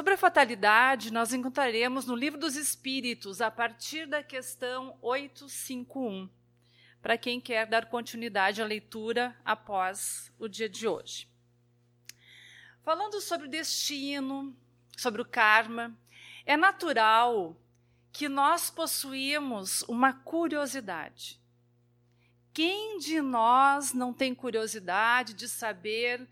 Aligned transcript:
Sobre 0.00 0.14
a 0.14 0.16
fatalidade, 0.16 1.12
nós 1.12 1.34
encontraremos 1.34 2.06
no 2.06 2.16
Livro 2.16 2.40
dos 2.40 2.56
Espíritos, 2.56 3.42
a 3.42 3.50
partir 3.50 4.06
da 4.06 4.22
questão 4.22 4.96
851, 5.02 6.26
para 7.02 7.18
quem 7.18 7.38
quer 7.38 7.66
dar 7.66 7.84
continuidade 7.84 8.62
à 8.62 8.64
leitura 8.64 9.36
após 9.44 10.32
o 10.38 10.48
dia 10.48 10.70
de 10.70 10.88
hoje. 10.88 11.28
Falando 12.82 13.20
sobre 13.20 13.46
o 13.46 13.50
destino, 13.50 14.56
sobre 14.96 15.20
o 15.20 15.24
karma, 15.26 15.94
é 16.46 16.56
natural 16.56 17.54
que 18.10 18.26
nós 18.26 18.70
possuímos 18.70 19.82
uma 19.82 20.14
curiosidade. 20.14 21.38
Quem 22.54 22.98
de 23.00 23.20
nós 23.20 23.92
não 23.92 24.14
tem 24.14 24.34
curiosidade 24.34 25.34
de 25.34 25.46
saber 25.46 26.26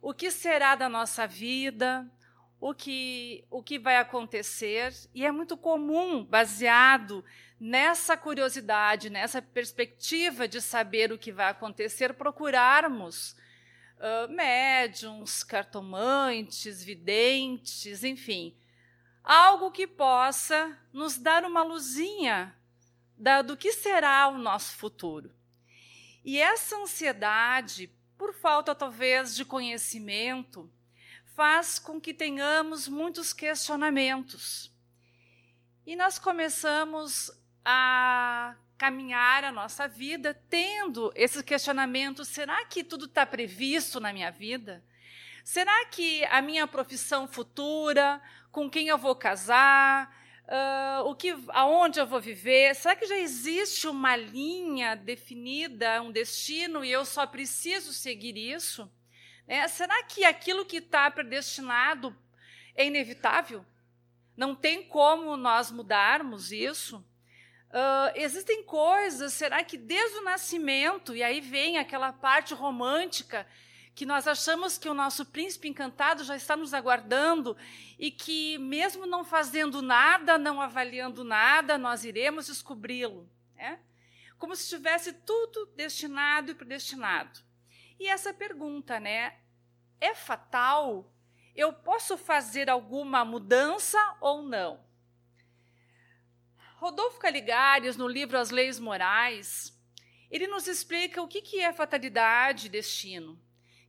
o 0.00 0.14
que 0.14 0.30
será 0.30 0.74
da 0.74 0.88
nossa 0.88 1.26
vida, 1.26 2.10
o 2.60 2.74
que, 2.74 3.44
o 3.50 3.62
que 3.62 3.78
vai 3.78 3.96
acontecer? 3.96 4.94
E 5.14 5.24
é 5.24 5.32
muito 5.32 5.56
comum, 5.56 6.22
baseado 6.22 7.24
nessa 7.58 8.16
curiosidade, 8.16 9.08
nessa 9.08 9.40
perspectiva 9.40 10.46
de 10.46 10.60
saber 10.60 11.10
o 11.10 11.18
que 11.18 11.32
vai 11.32 11.48
acontecer, 11.48 12.12
procurarmos 12.12 13.34
uh, 13.96 14.30
médiums, 14.30 15.42
cartomantes, 15.42 16.84
videntes, 16.84 18.04
enfim, 18.04 18.54
algo 19.24 19.70
que 19.70 19.86
possa 19.86 20.78
nos 20.92 21.16
dar 21.16 21.44
uma 21.44 21.62
luzinha 21.62 22.54
da, 23.16 23.40
do 23.40 23.56
que 23.56 23.72
será 23.72 24.28
o 24.28 24.36
nosso 24.36 24.76
futuro. 24.76 25.34
E 26.22 26.38
essa 26.38 26.76
ansiedade, 26.76 27.90
por 28.18 28.34
falta 28.34 28.74
talvez 28.74 29.34
de 29.34 29.46
conhecimento, 29.46 30.70
faz 31.40 31.78
com 31.78 31.98
que 31.98 32.12
tenhamos 32.12 32.86
muitos 32.86 33.32
questionamentos. 33.32 34.70
E 35.86 35.96
nós 35.96 36.18
começamos 36.18 37.30
a 37.64 38.54
caminhar 38.76 39.44
a 39.44 39.50
nossa 39.50 39.88
vida 39.88 40.34
tendo 40.50 41.10
esses 41.14 41.40
questionamentos: 41.40 42.28
será 42.28 42.62
que 42.66 42.84
tudo 42.84 43.06
está 43.06 43.24
previsto 43.24 43.98
na 43.98 44.12
minha 44.12 44.30
vida? 44.30 44.84
Será 45.42 45.86
que 45.86 46.22
a 46.26 46.42
minha 46.42 46.66
profissão 46.66 47.26
futura, 47.26 48.20
com 48.52 48.68
quem 48.68 48.88
eu 48.88 48.98
vou 48.98 49.16
casar, 49.16 50.14
uh, 50.44 51.08
o 51.08 51.14
que, 51.14 51.34
aonde 51.54 51.98
eu 51.98 52.06
vou 52.06 52.20
viver? 52.20 52.74
Será 52.74 52.94
que 52.94 53.06
já 53.06 53.16
existe 53.16 53.88
uma 53.88 54.14
linha 54.14 54.94
definida, 54.94 56.02
um 56.02 56.12
destino 56.12 56.84
e 56.84 56.92
eu 56.92 57.06
só 57.06 57.26
preciso 57.26 57.94
seguir 57.94 58.36
isso? 58.36 58.92
É, 59.50 59.66
será 59.66 60.00
que 60.04 60.24
aquilo 60.24 60.64
que 60.64 60.76
está 60.76 61.10
predestinado 61.10 62.16
é 62.72 62.86
inevitável? 62.86 63.66
Não 64.36 64.54
tem 64.54 64.84
como 64.84 65.36
nós 65.36 65.72
mudarmos 65.72 66.52
isso? 66.52 66.98
Uh, 67.70 68.14
existem 68.14 68.62
coisas, 68.62 69.32
será 69.32 69.64
que 69.64 69.76
desde 69.76 70.18
o 70.18 70.22
nascimento, 70.22 71.16
e 71.16 71.22
aí 71.24 71.40
vem 71.40 71.78
aquela 71.78 72.12
parte 72.12 72.54
romântica 72.54 73.44
que 73.92 74.06
nós 74.06 74.28
achamos 74.28 74.78
que 74.78 74.88
o 74.88 74.94
nosso 74.94 75.26
príncipe 75.26 75.66
encantado 75.66 76.22
já 76.22 76.36
está 76.36 76.56
nos 76.56 76.72
aguardando 76.72 77.56
e 77.98 78.08
que, 78.08 78.56
mesmo 78.58 79.04
não 79.04 79.24
fazendo 79.24 79.82
nada, 79.82 80.38
não 80.38 80.60
avaliando 80.60 81.24
nada, 81.24 81.76
nós 81.76 82.04
iremos 82.04 82.46
descobri-lo. 82.46 83.28
Né? 83.56 83.80
Como 84.38 84.54
se 84.54 84.68
tivesse 84.68 85.12
tudo 85.12 85.66
destinado 85.74 86.52
e 86.52 86.54
predestinado. 86.54 87.40
E 88.00 88.08
essa 88.08 88.32
pergunta, 88.32 88.98
né? 88.98 89.39
É 90.00 90.14
fatal? 90.14 91.12
Eu 91.54 91.72
posso 91.72 92.16
fazer 92.16 92.70
alguma 92.70 93.24
mudança 93.24 93.98
ou 94.20 94.42
não? 94.42 94.82
Rodolfo 96.76 97.18
Caligares, 97.18 97.96
no 97.96 98.08
livro 98.08 98.38
As 98.38 98.50
Leis 98.50 98.78
Morais, 98.78 99.78
ele 100.30 100.46
nos 100.46 100.66
explica 100.66 101.20
o 101.20 101.28
que 101.28 101.60
é 101.60 101.72
fatalidade 101.72 102.66
e 102.66 102.70
destino 102.70 103.38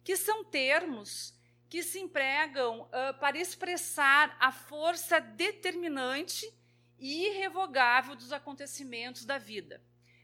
que 0.03 0.15
são 0.15 0.43
termos 0.43 1.33
que 1.69 1.83
se 1.83 1.99
empregam 1.99 2.81
uh, 2.81 3.17
para 3.19 3.37
expressar 3.37 4.35
a 4.39 4.51
força 4.51 5.19
determinante 5.19 6.51
e 6.99 7.27
irrevogável 7.27 8.15
dos 8.15 8.33
acontecimentos 8.33 9.25
da 9.25 9.37
vida. 9.37 9.81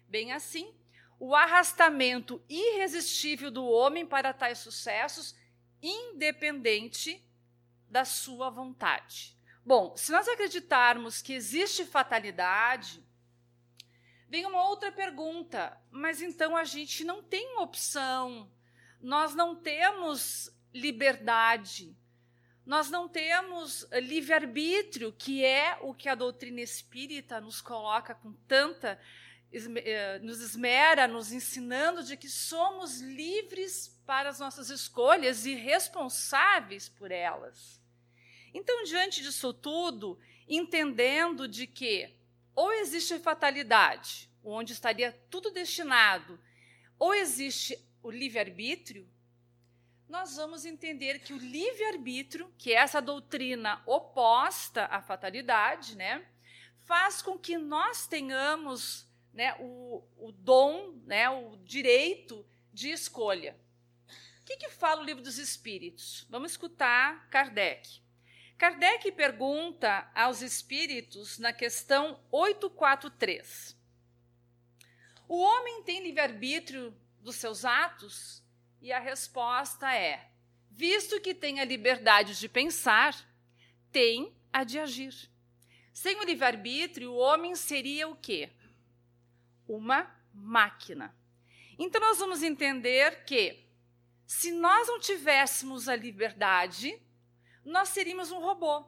Bem 0.08 0.34
assim, 0.34 0.76
o 1.20 1.34
arrastamento 1.34 2.44
irresistível 2.50 3.50
do 3.50 3.66
homem 3.66 4.06
para 4.06 4.34
tais 4.34 4.58
sucessos, 4.58 5.36
independente 5.82 7.24
da 7.90 8.06
sua 8.06 8.50
vontade. 8.50 9.38
Bom, 9.66 9.96
se 9.96 10.12
nós 10.12 10.28
acreditarmos 10.28 11.22
que 11.22 11.34
existe 11.34 11.86
fatalidade, 11.86 13.04
vem 14.30 14.46
uma 14.46 14.68
outra 14.68 14.92
pergunta, 14.92 15.78
mas 15.92 16.22
então 16.22 16.56
a 16.56 16.64
gente 16.64 17.04
não 17.04 17.22
tem 17.22 17.58
opção 17.58 18.50
nós 19.02 19.36
não 19.36 19.56
temos 19.56 20.52
liberdade, 20.74 21.96
nós 22.66 22.90
não 22.90 23.08
temos 23.08 23.88
livre-arbítrio, 23.94 25.14
que 25.14 25.46
é 25.46 25.78
o 25.82 25.94
que 25.94 26.10
a 26.10 26.16
doutrina 26.16 26.62
espírita 26.62 27.40
nos 27.40 27.62
coloca 27.62 28.14
com 28.16 28.34
tanta. 28.48 29.00
Eh, 29.50 30.20
nos 30.20 30.42
esmera, 30.42 31.08
nos 31.08 31.32
ensinando 31.32 32.04
de 32.04 32.18
que 32.18 32.28
somos 32.28 33.00
livres 33.00 33.97
para 34.08 34.30
as 34.30 34.40
nossas 34.40 34.70
escolhas 34.70 35.46
e 35.46 35.54
responsáveis 35.54 36.88
por 36.88 37.12
elas. 37.12 37.82
Então, 38.54 38.86
diante 38.86 39.22
disso 39.22 39.54
tudo, 39.54 40.18
entendendo 40.48 41.46
de 41.46 41.68
que 41.68 42.16
ou 42.56 42.72
existe 42.72 43.20
fatalidade, 43.20 44.32
onde 44.42 44.72
estaria 44.72 45.12
tudo 45.30 45.52
destinado, 45.52 46.40
ou 46.98 47.14
existe 47.14 47.78
o 48.02 48.10
livre-arbítrio, 48.10 49.08
nós 50.08 50.38
vamos 50.38 50.64
entender 50.64 51.20
que 51.20 51.34
o 51.34 51.38
livre-arbítrio, 51.38 52.52
que 52.58 52.72
é 52.72 52.78
essa 52.78 53.02
doutrina 53.02 53.84
oposta 53.86 54.86
à 54.86 55.02
fatalidade, 55.02 55.98
né, 55.98 56.26
faz 56.86 57.22
com 57.22 57.38
que 57.38 57.58
nós 57.58 58.08
tenhamos 58.08 59.06
né, 59.34 59.54
o, 59.60 60.02
o 60.18 60.32
dom, 60.32 60.94
né, 61.06 61.30
o 61.30 61.58
direito 61.58 62.46
de 62.72 62.90
escolha. 62.90 63.67
Que, 64.48 64.56
que 64.56 64.70
fala 64.70 65.02
o 65.02 65.04
livro 65.04 65.22
dos 65.22 65.38
Espíritos? 65.38 66.26
Vamos 66.30 66.52
escutar 66.52 67.28
Kardec. 67.30 68.00
Kardec 68.58 69.12
pergunta 69.12 70.10
aos 70.16 70.42
espíritos 70.42 71.38
na 71.38 71.52
questão 71.52 72.18
843. 72.32 73.76
O 75.28 75.38
homem 75.38 75.84
tem 75.84 76.02
livre-arbítrio 76.02 76.96
dos 77.20 77.36
seus 77.36 77.66
atos? 77.66 78.42
E 78.82 78.94
a 78.94 79.00
resposta 79.00 79.94
é: 79.94 80.32
visto 80.72 81.20
que 81.20 81.34
tem 81.34 81.60
a 81.60 81.66
liberdade 81.66 82.40
de 82.40 82.48
pensar, 82.48 83.30
tem 83.92 84.34
a 84.54 84.64
de 84.64 84.80
agir. 84.80 85.30
Sem 85.92 86.22
o 86.22 86.24
livre-arbítrio, 86.24 87.12
o 87.12 87.18
homem 87.18 87.54
seria 87.54 88.08
o 88.08 88.16
quê? 88.16 88.50
Uma 89.68 90.10
máquina. 90.34 91.14
Então, 91.78 92.00
nós 92.00 92.18
vamos 92.18 92.42
entender 92.42 93.26
que, 93.26 93.67
se 94.28 94.52
nós 94.52 94.90
não 94.90 95.00
tivéssemos 95.00 95.88
a 95.88 95.96
liberdade, 95.96 97.02
nós 97.64 97.90
seríamos 97.90 98.30
um 98.30 98.40
robô. 98.40 98.86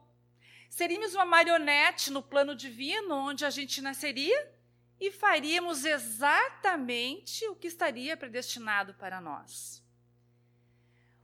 Seríamos 0.68 1.14
uma 1.14 1.24
marionete 1.24 2.10
no 2.10 2.22
plano 2.22 2.54
divino, 2.54 3.14
onde 3.14 3.46
a 3.46 3.50
gente 3.50 3.80
nasceria 3.80 4.54
e 5.00 5.10
faríamos 5.10 5.86
exatamente 5.86 7.46
o 7.48 7.56
que 7.56 7.66
estaria 7.66 8.18
predestinado 8.18 8.92
para 8.94 9.18
nós. 9.18 9.82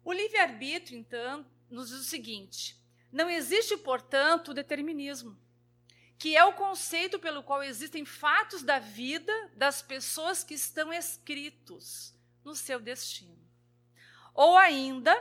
O 0.03 0.15
livre-arbítrio, 0.15 0.99
então, 0.99 1.47
nos 1.69 1.91
diz 1.91 2.01
o 2.01 2.05
seguinte: 2.05 2.75
não 3.13 3.29
existe, 3.29 3.77
portanto, 3.77 4.49
o 4.49 4.55
determinismo, 4.55 5.39
que 6.19 6.35
é 6.35 6.43
o 6.43 6.55
conceito 6.55 7.19
pelo 7.19 7.43
qual 7.43 7.63
existem 7.63 8.07
fatos 8.07 8.63
da 8.63 8.79
vida 8.79 9.33
das 9.55 9.83
pessoas 9.83 10.43
que 10.43 10.55
estão 10.55 10.91
escritos 10.91 12.15
no 12.43 12.57
seu 12.57 12.81
destino. 12.81 13.46
Ou 14.37 14.57
ainda, 14.57 15.15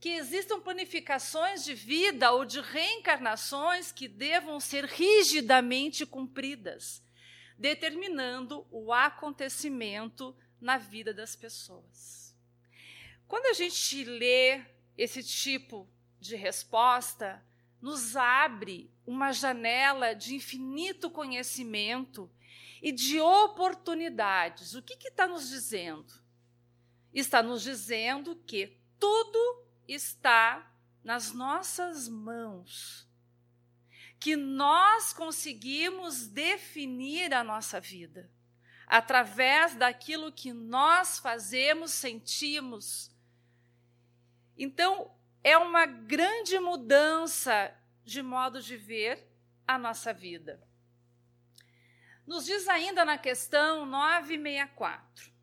que 0.00 0.08
existam 0.08 0.60
planificações 0.60 1.64
de 1.64 1.74
vida 1.74 2.32
ou 2.32 2.44
de 2.44 2.60
reencarnações 2.60 3.92
que 3.92 4.08
devam 4.08 4.58
ser 4.58 4.84
rigidamente 4.84 6.04
cumpridas 6.04 7.06
determinando 7.58 8.66
o 8.70 8.92
acontecimento 8.92 10.36
na 10.60 10.76
vida 10.76 11.12
das 11.12 11.34
pessoas. 11.34 12.36
Quando 13.26 13.46
a 13.46 13.52
gente 13.52 14.04
lê 14.04 14.62
esse 14.96 15.22
tipo 15.22 15.88
de 16.20 16.36
resposta, 16.36 17.42
nos 17.80 18.16
abre 18.16 18.90
uma 19.06 19.32
janela 19.32 20.14
de 20.14 20.34
infinito 20.34 21.10
conhecimento 21.10 22.30
e 22.82 22.92
de 22.92 23.20
oportunidades. 23.20 24.74
O 24.74 24.82
que 24.82 24.94
está 25.08 25.26
nos 25.26 25.48
dizendo? 25.48 26.25
Está 27.16 27.42
nos 27.42 27.62
dizendo 27.62 28.36
que 28.36 28.78
tudo 29.00 29.64
está 29.88 30.70
nas 31.02 31.32
nossas 31.32 32.08
mãos 32.08 33.08
que 34.20 34.36
nós 34.36 35.14
conseguimos 35.14 36.26
definir 36.26 37.32
a 37.32 37.42
nossa 37.42 37.80
vida 37.80 38.30
através 38.86 39.74
daquilo 39.74 40.30
que 40.30 40.52
nós 40.52 41.18
fazemos, 41.18 41.90
sentimos. 41.92 43.10
Então, 44.56 45.10
é 45.42 45.56
uma 45.56 45.86
grande 45.86 46.58
mudança 46.58 47.74
de 48.04 48.22
modo 48.22 48.60
de 48.60 48.76
ver 48.76 49.26
a 49.66 49.78
nossa 49.78 50.12
vida. 50.12 50.62
Nos 52.26 52.44
diz 52.44 52.68
ainda 52.68 53.06
na 53.06 53.16
questão 53.16 53.86
964. 53.86 55.35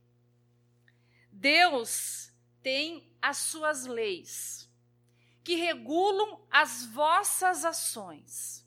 Deus 1.44 2.32
tem 2.62 3.14
as 3.22 3.36
suas 3.36 3.86
leis 3.86 4.72
que 5.44 5.56
regulam 5.56 6.48
as 6.50 6.86
vossas 6.86 7.66
ações. 7.66 8.66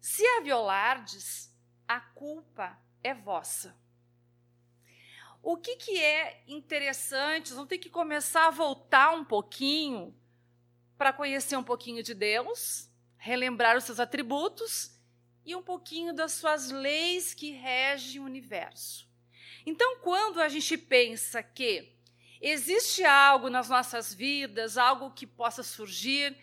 Se 0.00 0.24
a 0.24 0.40
violardes, 0.40 1.52
a 1.88 1.98
culpa 1.98 2.78
é 3.02 3.12
vossa. 3.12 3.76
O 5.42 5.56
que, 5.56 5.74
que 5.74 6.00
é 6.00 6.44
interessante, 6.46 7.52
vamos 7.52 7.68
ter 7.68 7.78
que 7.78 7.90
começar 7.90 8.46
a 8.46 8.50
voltar 8.52 9.10
um 9.10 9.24
pouquinho 9.24 10.16
para 10.96 11.12
conhecer 11.12 11.56
um 11.56 11.64
pouquinho 11.64 12.00
de 12.00 12.14
Deus, 12.14 12.88
relembrar 13.16 13.76
os 13.76 13.82
seus 13.82 13.98
atributos 13.98 14.96
e 15.44 15.56
um 15.56 15.62
pouquinho 15.64 16.14
das 16.14 16.30
suas 16.30 16.70
leis 16.70 17.34
que 17.34 17.50
regem 17.50 18.20
o 18.20 18.24
universo. 18.24 19.10
Então, 19.66 19.98
quando 19.98 20.40
a 20.40 20.48
gente 20.48 20.78
pensa 20.78 21.42
que 21.42 21.92
existe 22.40 23.04
algo 23.04 23.48
nas 23.48 23.68
nossas 23.68 24.12
vidas, 24.12 24.76
algo 24.76 25.10
que 25.10 25.26
possa 25.26 25.62
surgir, 25.62 26.36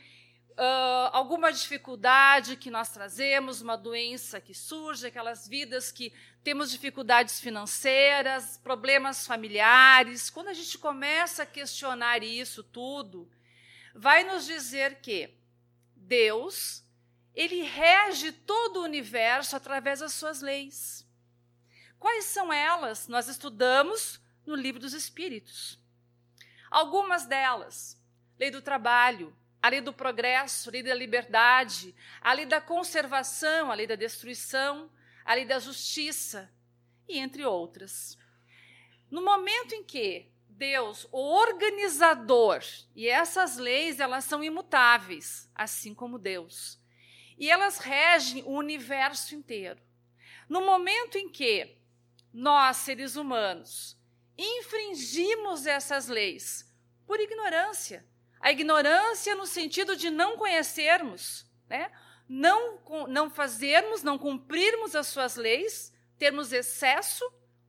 uh, 0.52 1.10
alguma 1.12 1.52
dificuldade 1.52 2.56
que 2.56 2.70
nós 2.70 2.90
trazemos, 2.90 3.62
uma 3.62 3.76
doença 3.76 4.42
que 4.42 4.54
surge, 4.54 5.08
aquelas 5.08 5.48
vidas 5.48 5.92
que 5.92 6.14
temos 6.44 6.72
dificuldades 6.72 7.40
financeiras, 7.40 8.58
problemas 8.58 9.26
familiares. 9.26 10.30
Quando 10.30 10.50
a 10.50 10.54
gente 10.54 10.78
começa 10.78 11.44
a 11.44 11.46
questionar 11.46 12.24
isso 12.24 12.64
tudo, 12.64 13.30
vai 13.96 14.24
nos 14.24 14.46
dizer 14.46 15.02
que 15.02 15.34
Deus, 15.96 16.84
ele 17.34 17.64
rege 17.64 18.32
todo 18.32 18.78
o 18.78 18.84
universo 18.84 19.56
através 19.56 20.00
das 20.00 20.14
suas 20.14 20.42
leis. 20.42 21.08
Quais 22.00 22.26
são 22.26 22.52
elas? 22.52 23.08
Nós 23.08 23.28
estudamos 23.28 24.20
no 24.46 24.56
livro 24.56 24.80
dos 24.80 24.94
Espíritos. 24.94 25.81
Algumas 26.72 27.26
delas, 27.26 28.02
lei 28.40 28.50
do 28.50 28.62
trabalho, 28.62 29.36
a 29.62 29.68
lei 29.68 29.82
do 29.82 29.92
progresso, 29.92 30.70
a 30.70 30.72
lei 30.72 30.82
da 30.82 30.96
liberdade, 30.96 31.94
a 32.22 32.32
lei 32.32 32.46
da 32.46 32.62
conservação, 32.62 33.70
a 33.70 33.76
lei 33.76 33.86
da 33.86 33.96
destruição, 33.96 34.90
a 35.26 35.34
lei 35.34 35.44
da 35.44 35.60
justiça, 35.60 36.50
e 37.10 37.20
entre 37.20 37.46
outras. 37.46 38.18
No 39.10 39.22
momento 39.22 39.76
em 39.76 39.84
que 39.84 40.32
Deus, 40.48 41.08
o 41.12 41.20
organizador, 41.20 42.64
e 42.96 43.08
essas 43.08 43.58
leis 43.58 44.00
elas 44.00 44.24
são 44.24 44.42
imutáveis, 44.42 45.50
assim 45.54 45.94
como 45.94 46.18
Deus, 46.18 46.80
e 47.38 47.50
elas 47.50 47.80
regem 47.80 48.44
o 48.44 48.52
universo 48.52 49.36
inteiro. 49.36 49.82
No 50.48 50.62
momento 50.62 51.18
em 51.18 51.28
que 51.28 51.76
nós, 52.34 52.78
seres 52.78 53.16
humanos, 53.16 53.98
infringimos 54.38 55.66
essas 55.66 56.08
leis 56.08 56.70
por 57.06 57.20
ignorância. 57.20 58.06
A 58.40 58.52
ignorância 58.52 59.36
no 59.36 59.46
sentido 59.46 59.96
de 59.96 60.10
não 60.10 60.38
conhecermos, 60.38 61.46
né? 61.70 61.92
não, 62.28 62.80
não 63.08 63.30
fazermos, 63.30 64.04
não 64.04 64.18
cumprirmos 64.18 64.96
as 64.96 65.08
suas 65.08 65.36
leis, 65.36 65.94
termos 66.18 66.54
excesso 66.54 67.24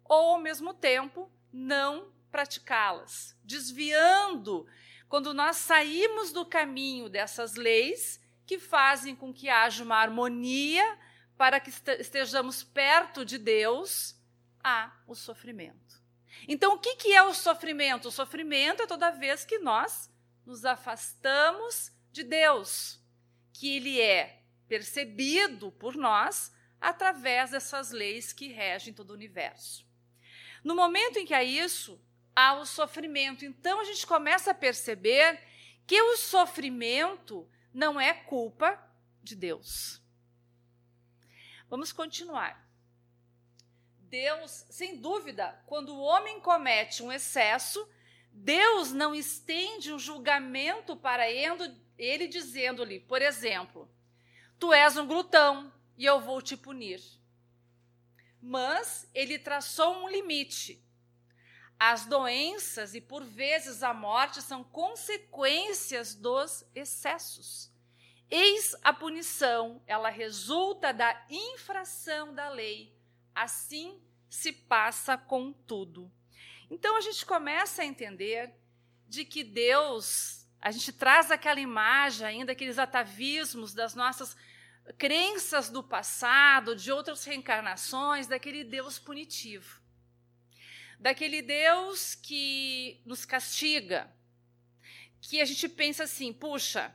ou, 0.04 0.34
ao 0.34 0.40
mesmo 0.40 0.72
tempo, 0.72 1.30
não 1.52 2.12
praticá-las, 2.30 3.36
desviando 3.44 4.66
quando 5.08 5.34
nós 5.34 5.56
saímos 5.56 6.32
do 6.32 6.46
caminho 6.46 7.08
dessas 7.08 7.54
leis 7.54 8.18
que 8.46 8.58
fazem 8.58 9.14
com 9.14 9.32
que 9.32 9.48
haja 9.48 9.84
uma 9.84 9.96
harmonia 9.96 10.98
para 11.36 11.60
que 11.60 11.70
estejamos 11.98 12.62
perto 12.62 13.24
de 13.24 13.36
Deus, 13.36 14.16
há 14.64 14.92
o 15.06 15.14
sofrimento. 15.14 16.01
Então, 16.48 16.74
o 16.74 16.78
que, 16.78 16.96
que 16.96 17.12
é 17.12 17.22
o 17.22 17.34
sofrimento? 17.34 18.08
O 18.08 18.12
sofrimento 18.12 18.82
é 18.82 18.86
toda 18.86 19.10
vez 19.10 19.44
que 19.44 19.58
nós 19.58 20.10
nos 20.44 20.64
afastamos 20.64 21.92
de 22.10 22.22
Deus, 22.22 23.00
que 23.52 23.76
Ele 23.76 24.00
é 24.00 24.42
percebido 24.68 25.70
por 25.72 25.96
nós 25.96 26.52
através 26.80 27.50
dessas 27.50 27.90
leis 27.90 28.32
que 28.32 28.48
regem 28.48 28.92
todo 28.92 29.10
o 29.10 29.14
universo. 29.14 29.86
No 30.64 30.74
momento 30.74 31.18
em 31.18 31.26
que 31.26 31.34
há 31.34 31.44
isso, 31.44 32.00
há 32.34 32.54
o 32.54 32.66
sofrimento. 32.66 33.44
Então, 33.44 33.80
a 33.80 33.84
gente 33.84 34.06
começa 34.06 34.50
a 34.50 34.54
perceber 34.54 35.40
que 35.86 36.00
o 36.00 36.16
sofrimento 36.16 37.48
não 37.72 38.00
é 38.00 38.12
culpa 38.12 38.78
de 39.22 39.34
Deus. 39.34 40.00
Vamos 41.68 41.92
continuar. 41.92 42.61
Deus, 44.12 44.66
sem 44.68 44.98
dúvida, 44.98 45.58
quando 45.64 45.94
o 45.94 46.02
homem 46.02 46.38
comete 46.38 47.02
um 47.02 47.10
excesso, 47.10 47.88
Deus 48.30 48.92
não 48.92 49.14
estende 49.14 49.90
um 49.90 49.98
julgamento 49.98 50.94
para 50.94 51.30
ele, 51.30 52.28
dizendo-lhe, 52.28 53.00
por 53.00 53.22
exemplo, 53.22 53.90
tu 54.58 54.70
és 54.70 54.98
um 54.98 55.06
glutão 55.06 55.72
e 55.96 56.04
eu 56.04 56.20
vou 56.20 56.42
te 56.42 56.58
punir. 56.58 57.00
Mas 58.38 59.08
ele 59.14 59.38
traçou 59.38 60.04
um 60.04 60.08
limite. 60.10 60.84
As 61.78 62.04
doenças 62.04 62.94
e, 62.94 63.00
por 63.00 63.24
vezes, 63.24 63.82
a 63.82 63.94
morte 63.94 64.42
são 64.42 64.62
consequências 64.62 66.14
dos 66.14 66.66
excessos. 66.74 67.72
Eis 68.30 68.76
a 68.84 68.92
punição, 68.92 69.82
ela 69.86 70.10
resulta 70.10 70.92
da 70.92 71.18
infração 71.30 72.34
da 72.34 72.50
lei 72.50 72.94
Assim 73.34 74.00
se 74.28 74.52
passa 74.52 75.16
com 75.16 75.52
tudo. 75.52 76.10
Então 76.70 76.96
a 76.96 77.00
gente 77.00 77.24
começa 77.26 77.82
a 77.82 77.84
entender 77.84 78.52
de 79.06 79.24
que 79.24 79.44
Deus, 79.44 80.46
a 80.60 80.70
gente 80.70 80.90
traz 80.92 81.30
aquela 81.30 81.60
imagem 81.60 82.26
ainda, 82.26 82.52
aqueles 82.52 82.78
atavismos 82.78 83.74
das 83.74 83.94
nossas 83.94 84.34
crenças 84.98 85.68
do 85.68 85.82
passado, 85.82 86.74
de 86.74 86.90
outras 86.90 87.24
reencarnações, 87.24 88.26
daquele 88.26 88.64
Deus 88.64 88.98
punitivo. 88.98 89.80
Daquele 90.98 91.42
Deus 91.42 92.14
que 92.14 93.02
nos 93.04 93.24
castiga, 93.24 94.10
que 95.20 95.40
a 95.40 95.44
gente 95.44 95.68
pensa 95.68 96.04
assim: 96.04 96.32
puxa, 96.32 96.94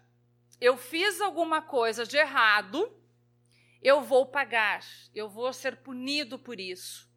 eu 0.60 0.77
fiz 0.77 1.22
alguma 1.22 1.62
coisa 1.62 2.06
de 2.06 2.17
errado, 2.17 2.91
eu 3.88 4.01
vou 4.01 4.25
pagar, 4.25 4.84
eu 5.15 5.29
vou 5.29 5.53
ser 5.53 5.77
punido 5.77 6.38
por 6.38 6.60
isso. 6.60 7.10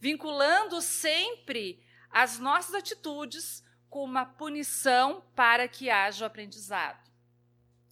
Vinculando 0.00 0.82
sempre 0.82 1.80
as 2.10 2.36
nossas 2.36 2.74
atitudes 2.74 3.62
com 3.88 4.02
uma 4.02 4.26
punição 4.26 5.24
para 5.36 5.68
que 5.68 5.88
haja 5.88 6.24
o 6.24 6.26
aprendizado. 6.26 7.08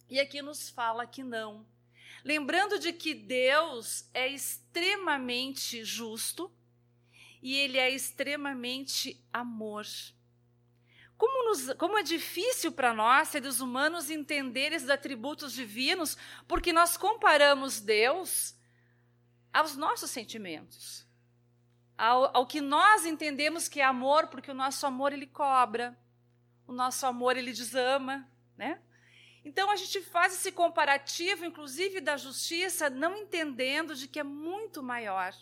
E 0.09 0.19
aqui 0.19 0.41
nos 0.41 0.69
fala 0.69 1.07
que 1.07 1.23
não. 1.23 1.65
Lembrando 2.21 2.77
de 2.77 2.91
que 2.91 3.13
Deus 3.13 4.09
é 4.13 4.27
extremamente 4.27 5.85
justo 5.85 6.51
e 7.41 7.55
ele 7.55 7.77
é 7.77 7.89
extremamente 7.89 9.25
amor. 9.31 9.85
Como, 11.19 11.49
nos, 11.49 11.73
como 11.73 11.97
é 11.97 12.01
difícil 12.01 12.71
para 12.71 12.93
nós, 12.93 13.27
seres 13.27 13.59
humanos, 13.59 14.09
entender 14.09 14.71
esses 14.71 14.89
atributos 14.89 15.51
divinos, 15.51 16.17
porque 16.47 16.71
nós 16.71 16.95
comparamos 16.95 17.81
Deus 17.81 18.55
aos 19.51 19.75
nossos 19.75 20.09
sentimentos, 20.11 21.05
ao, 21.97 22.37
ao 22.37 22.47
que 22.47 22.61
nós 22.61 23.05
entendemos 23.05 23.67
que 23.67 23.81
é 23.81 23.83
amor, 23.83 24.27
porque 24.27 24.49
o 24.49 24.53
nosso 24.53 24.87
amor 24.87 25.11
ele 25.11 25.27
cobra, 25.27 25.99
o 26.65 26.71
nosso 26.71 27.05
amor 27.05 27.35
ele 27.35 27.51
desama, 27.51 28.25
né? 28.55 28.81
Então 29.43 29.69
a 29.69 29.75
gente 29.75 29.99
faz 29.99 30.31
esse 30.31 30.53
comparativo, 30.53 31.43
inclusive 31.43 31.99
da 31.99 32.15
justiça, 32.15 32.89
não 32.89 33.17
entendendo 33.17 33.93
de 33.93 34.07
que 34.07 34.21
é 34.21 34.23
muito 34.23 34.81
maior. 34.81 35.35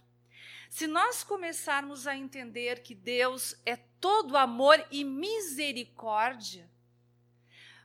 Se 0.69 0.87
nós 0.87 1.23
começarmos 1.23 2.07
a 2.07 2.15
entender 2.15 2.81
que 2.81 2.93
Deus 2.93 3.55
é 3.65 3.75
todo 3.99 4.37
amor 4.37 4.85
e 4.91 5.03
misericórdia, 5.03 6.69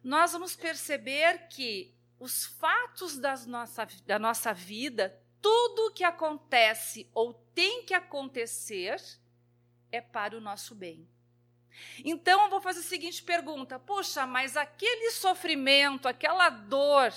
nós 0.02 0.32
vamos 0.32 0.56
perceber 0.56 1.46
que 1.48 1.94
os 2.18 2.44
fatos 2.44 3.18
das 3.18 3.46
nossa, 3.46 3.86
da 4.06 4.18
nossa 4.18 4.52
vida, 4.52 5.18
tudo 5.40 5.86
o 5.86 5.92
que 5.92 6.04
acontece 6.04 7.08
ou 7.14 7.34
tem 7.54 7.84
que 7.84 7.94
acontecer, 7.94 9.00
é 9.90 10.00
para 10.00 10.36
o 10.36 10.40
nosso 10.40 10.74
bem. 10.74 11.08
Então 12.04 12.42
eu 12.44 12.50
vou 12.50 12.60
fazer 12.60 12.80
a 12.80 12.84
seguinte 12.84 13.22
pergunta: 13.22 13.78
puxa, 13.78 14.26
mas 14.26 14.56
aquele 14.56 15.10
sofrimento, 15.10 16.06
aquela 16.08 16.48
dor 16.50 17.12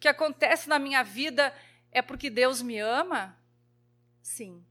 que 0.00 0.08
acontece 0.08 0.68
na 0.68 0.78
minha 0.78 1.02
vida 1.02 1.54
é 1.90 2.00
porque 2.02 2.30
Deus 2.30 2.62
me 2.62 2.78
ama? 2.78 3.38
Sim. 4.22 4.64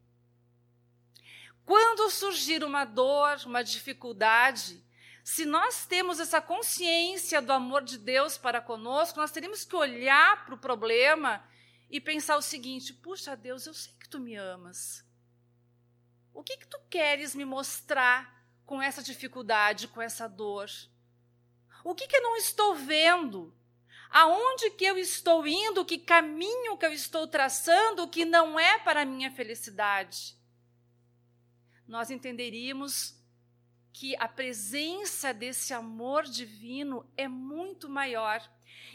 Quando 1.71 2.09
surgir 2.09 2.65
uma 2.65 2.83
dor, 2.83 3.37
uma 3.45 3.63
dificuldade, 3.63 4.83
se 5.23 5.45
nós 5.45 5.85
temos 5.85 6.19
essa 6.19 6.41
consciência 6.41 7.41
do 7.41 7.53
amor 7.53 7.81
de 7.81 7.97
Deus 7.97 8.37
para 8.37 8.59
conosco, 8.59 9.17
nós 9.17 9.31
teríamos 9.31 9.63
que 9.63 9.73
olhar 9.73 10.43
para 10.43 10.55
o 10.55 10.57
problema 10.57 11.41
e 11.89 12.01
pensar 12.01 12.35
o 12.35 12.41
seguinte: 12.41 12.93
puxa, 12.93 13.37
Deus, 13.37 13.65
eu 13.65 13.73
sei 13.73 13.93
que 13.97 14.09
tu 14.09 14.19
me 14.19 14.35
amas. 14.35 15.05
O 16.33 16.43
que, 16.43 16.57
que 16.57 16.67
tu 16.67 16.77
queres 16.89 17.33
me 17.33 17.45
mostrar 17.45 18.45
com 18.65 18.81
essa 18.81 19.01
dificuldade, 19.01 19.87
com 19.87 20.01
essa 20.01 20.27
dor? 20.27 20.69
O 21.85 21.95
que, 21.95 22.05
que 22.05 22.17
eu 22.17 22.21
não 22.21 22.35
estou 22.35 22.75
vendo? 22.75 23.55
Aonde 24.09 24.71
que 24.71 24.83
eu 24.83 24.97
estou 24.97 25.47
indo? 25.47 25.85
Que 25.85 25.97
caminho 25.97 26.75
que 26.75 26.85
eu 26.85 26.91
estou 26.91 27.27
traçando 27.27 28.09
que 28.09 28.25
não 28.25 28.59
é 28.59 28.77
para 28.79 29.03
a 29.03 29.05
minha 29.05 29.31
felicidade? 29.31 30.40
Nós 31.91 32.09
entenderíamos 32.09 33.21
que 33.91 34.15
a 34.15 34.25
presença 34.25 35.33
desse 35.33 35.73
amor 35.73 36.23
divino 36.23 37.05
é 37.17 37.27
muito 37.27 37.89
maior. 37.89 38.41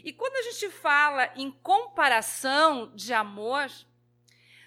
E 0.03 0.15
quando 0.15 0.35
a 0.37 0.51
gente 0.51 0.71
fala 0.71 1.31
em 1.37 1.51
comparação 1.51 2.91
de 2.95 3.13
amor, 3.13 3.71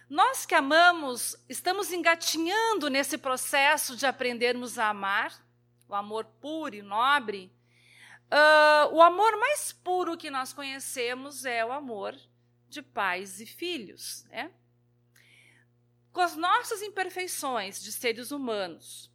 nós 0.08 0.46
que 0.46 0.54
amamos 0.54 1.44
estamos 1.50 1.92
engatinhando 1.92 2.88
nesse 2.88 3.18
processo 3.18 3.96
de 3.96 4.06
aprendermos 4.06 4.78
a 4.78 4.90
amar, 4.90 5.34
o 5.88 5.96
amor 5.96 6.26
puro 6.40 6.76
e 6.76 6.84
nobre. 6.84 7.52
Uh, 8.32 8.94
o 8.94 9.02
amor 9.02 9.40
mais 9.40 9.74
puro 9.74 10.16
que 10.16 10.30
nós 10.30 10.54
conhecemos 10.54 11.46
é 11.46 11.66
o 11.66 11.72
amor 11.72 12.16
de 12.70 12.84
pais 12.84 13.42
e 13.42 13.48
filhos, 13.48 14.24
né? 14.26 14.52
Com 16.12 16.22
as 16.22 16.36
nossas 16.36 16.82
imperfeições 16.82 17.82
de 17.82 17.92
seres 17.92 18.32
humanos, 18.32 19.12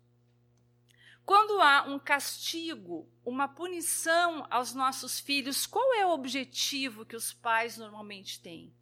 quando 1.24 1.60
há 1.60 1.84
um 1.84 1.98
castigo, 1.98 3.08
uma 3.24 3.48
punição 3.48 4.46
aos 4.50 4.74
nossos 4.74 5.18
filhos, 5.18 5.66
qual 5.66 5.94
é 5.94 6.04
o 6.04 6.10
objetivo 6.10 7.06
que 7.06 7.16
os 7.16 7.32
pais 7.32 7.78
normalmente 7.78 8.40
têm? 8.40 8.74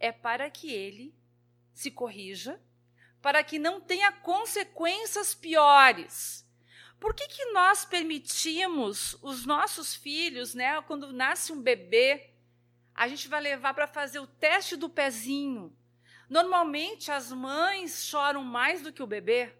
É 0.00 0.10
para 0.10 0.50
que 0.50 0.72
ele 0.72 1.14
se 1.74 1.90
corrija, 1.90 2.60
para 3.20 3.44
que 3.44 3.58
não 3.58 3.80
tenha 3.80 4.10
consequências 4.10 5.34
piores. 5.34 6.48
Por 6.98 7.14
que, 7.14 7.28
que 7.28 7.44
nós 7.52 7.84
permitimos 7.84 9.16
os 9.22 9.44
nossos 9.44 9.94
filhos, 9.94 10.54
né, 10.54 10.80
quando 10.82 11.12
nasce 11.12 11.52
um 11.52 11.60
bebê, 11.60 12.30
a 12.94 13.06
gente 13.06 13.28
vai 13.28 13.40
levar 13.40 13.74
para 13.74 13.86
fazer 13.86 14.18
o 14.18 14.26
teste 14.26 14.76
do 14.76 14.88
pezinho? 14.88 15.76
Normalmente 16.32 17.12
as 17.12 17.30
mães 17.30 18.06
choram 18.06 18.42
mais 18.42 18.80
do 18.80 18.90
que 18.90 19.02
o 19.02 19.06
bebê 19.06 19.52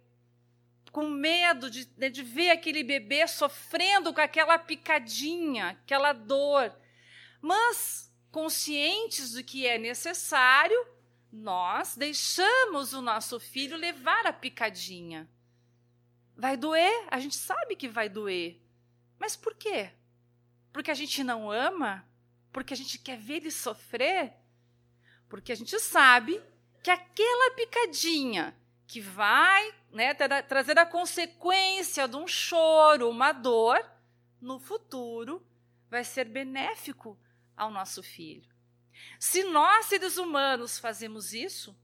com 0.91 1.07
medo 1.07 1.69
de, 1.69 1.87
né, 1.99 2.09
de 2.09 2.23
ver 2.23 2.49
aquele 2.49 2.83
bebê 2.83 3.29
sofrendo 3.29 4.15
com 4.15 4.23
aquela 4.23 4.59
picadinha, 4.59 5.69
aquela 5.69 6.15
dor. 6.15 6.75
Mas, 7.43 8.11
conscientes 8.31 9.33
do 9.33 9.45
que 9.45 9.67
é 9.67 9.77
necessário, 9.77 10.87
nós 11.31 11.95
deixamos 11.95 12.95
o 12.95 13.03
nosso 13.03 13.39
filho 13.39 13.77
levar 13.77 14.27
a 14.27 14.33
picadinha. 14.33 15.29
Vai 16.35 16.57
doer? 16.57 17.07
A 17.11 17.21
gente 17.21 17.37
sabe 17.37 17.77
que 17.77 17.87
vai 17.87 18.09
doer. 18.09 18.59
Mas 19.19 19.37
por 19.37 19.55
quê? 19.57 19.93
Porque 20.73 20.91
a 20.91 20.95
gente 20.95 21.23
não 21.23 21.51
ama? 21.51 22.03
Porque 22.51 22.73
a 22.73 22.77
gente 22.79 22.99
quer 22.99 23.19
ver 23.19 23.37
ele 23.37 23.51
sofrer? 23.51 24.33
Porque 25.29 25.53
a 25.53 25.55
gente 25.55 25.79
sabe 25.79 26.41
que 26.83 26.91
aquela 26.91 27.55
picadinha 27.55 28.57
que 28.87 29.01
vai 29.01 29.75
né, 29.93 30.13
tra 30.15 30.43
trazer 30.43 30.79
a 30.79 30.85
consequência 30.85 32.09
de 32.09 32.17
um 32.17 32.27
choro, 32.27 33.09
uma 33.09 33.33
dor, 33.33 33.83
no 34.41 34.59
futuro 34.59 35.47
vai 35.89 36.05
ser 36.05 36.25
benéfico 36.25 37.19
ao 37.57 37.71
nosso 37.71 38.03
filho. 38.03 38.51
Se 39.19 39.45
nós, 39.45 39.87
seres 39.87 40.17
humanos, 40.17 40.79
fazemos 40.79 41.33
isso, 41.33 41.77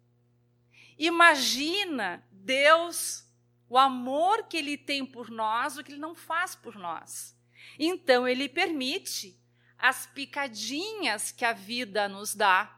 imagina 0.98 2.26
Deus, 2.30 3.24
o 3.68 3.78
amor 3.78 4.48
que 4.48 4.56
Ele 4.56 4.76
tem 4.76 5.06
por 5.06 5.30
nós, 5.30 5.76
o 5.76 5.84
que 5.84 5.92
Ele 5.92 6.00
não 6.00 6.14
faz 6.14 6.54
por 6.54 6.76
nós. 6.76 7.36
Então, 7.78 8.26
Ele 8.26 8.48
permite 8.48 9.38
as 9.78 10.06
picadinhas 10.06 11.30
que 11.30 11.44
a 11.44 11.52
vida 11.52 12.08
nos 12.08 12.34
dá 12.34 12.77